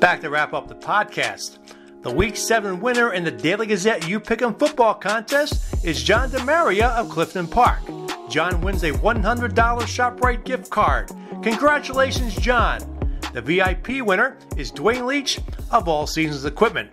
[0.00, 1.58] Back to wrap up the podcast.
[2.02, 6.90] The Week 7 winner in the Daily Gazette U Pick'em football contest is John DeMaria
[6.96, 7.78] of Clifton Park.
[8.28, 11.12] John wins a $100 ShopRite gift card.
[11.44, 12.80] Congratulations, John.
[13.32, 15.38] The VIP winner is Dwayne Leach
[15.70, 16.90] of All Seasons Equipment.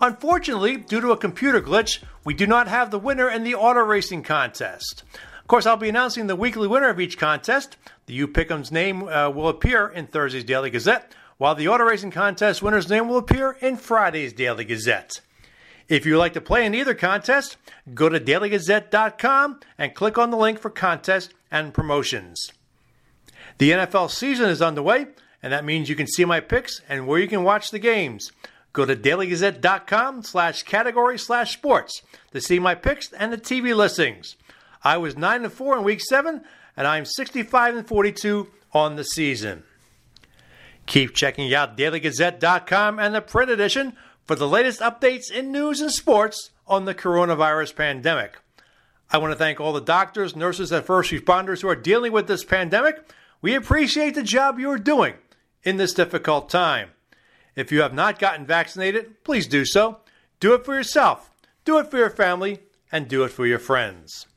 [0.00, 3.80] Unfortunately, due to a computer glitch, we do not have the winner in the auto
[3.80, 5.02] racing contest.
[5.40, 7.76] Of course, I'll be announcing the weekly winner of each contest.
[8.06, 12.10] The U Pick'em's name uh, will appear in Thursday's Daily Gazette, while the auto racing
[12.10, 15.20] contest winner's name will appear in Friday's Daily Gazette.
[15.88, 17.56] If you would like to play in either contest,
[17.94, 22.52] go to dailygazette.com and click on the link for contest and promotions.
[23.56, 25.06] The NFL season is underway,
[25.42, 28.30] and that means you can see my picks and where you can watch the games.
[28.72, 32.02] Go to dailygazette.com slash category slash sports
[32.32, 34.36] to see my picks and the TV listings.
[34.84, 36.42] I was 9 and 4 in week 7,
[36.76, 39.64] and I'm 65 and 42 on the season.
[40.86, 43.96] Keep checking out dailygazette.com and the print edition
[44.26, 48.38] for the latest updates in news and sports on the coronavirus pandemic.
[49.10, 52.28] I want to thank all the doctors, nurses, and first responders who are dealing with
[52.28, 53.10] this pandemic.
[53.40, 55.14] We appreciate the job you are doing
[55.62, 56.90] in this difficult time.
[57.58, 59.98] If you have not gotten vaccinated, please do so.
[60.38, 61.32] Do it for yourself,
[61.64, 62.60] do it for your family,
[62.92, 64.28] and do it for your friends.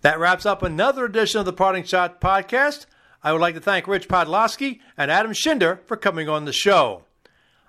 [0.00, 2.86] That wraps up another edition of the Parting Shot podcast.
[3.22, 7.04] I would like to thank Rich Podolsky and Adam Shinder for coming on the show.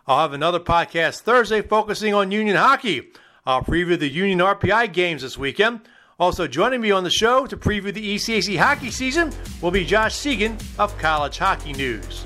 [0.08, 3.12] I'll have another podcast Thursday focusing on Union hockey.
[3.46, 5.82] I'll preview the Union RPI games this weekend.
[6.20, 10.16] Also joining me on the show to preview the ECAC hockey season will be Josh
[10.16, 12.26] Segan of College Hockey News.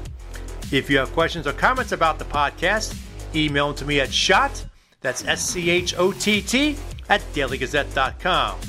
[0.72, 2.98] If you have questions or comments about the podcast,
[3.36, 4.66] email them to me at shot,
[5.02, 6.78] that's S-C-H-O-T-T,
[7.10, 8.60] at dailygazette.com.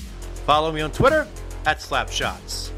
[0.46, 1.26] Follow me on Twitter
[1.66, 2.70] at Slapshots.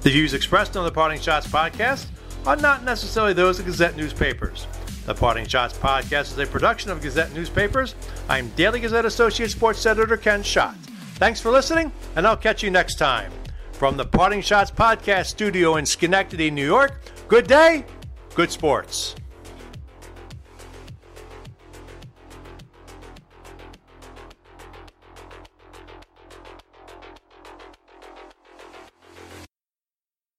[0.00, 2.06] The views expressed on the Parting Schotts podcast
[2.46, 4.66] are not necessarily those of Gazette newspapers.
[5.06, 7.94] The Parting Schotts podcast is a production of Gazette newspapers.
[8.28, 10.76] I'm Daily Gazette Associate Sports Editor Ken Schott.
[11.14, 13.32] Thanks for listening, and I'll catch you next time.
[13.72, 17.84] From the Parting Schotts podcast studio in Schenectady, New York, good day,
[18.34, 19.14] good sports.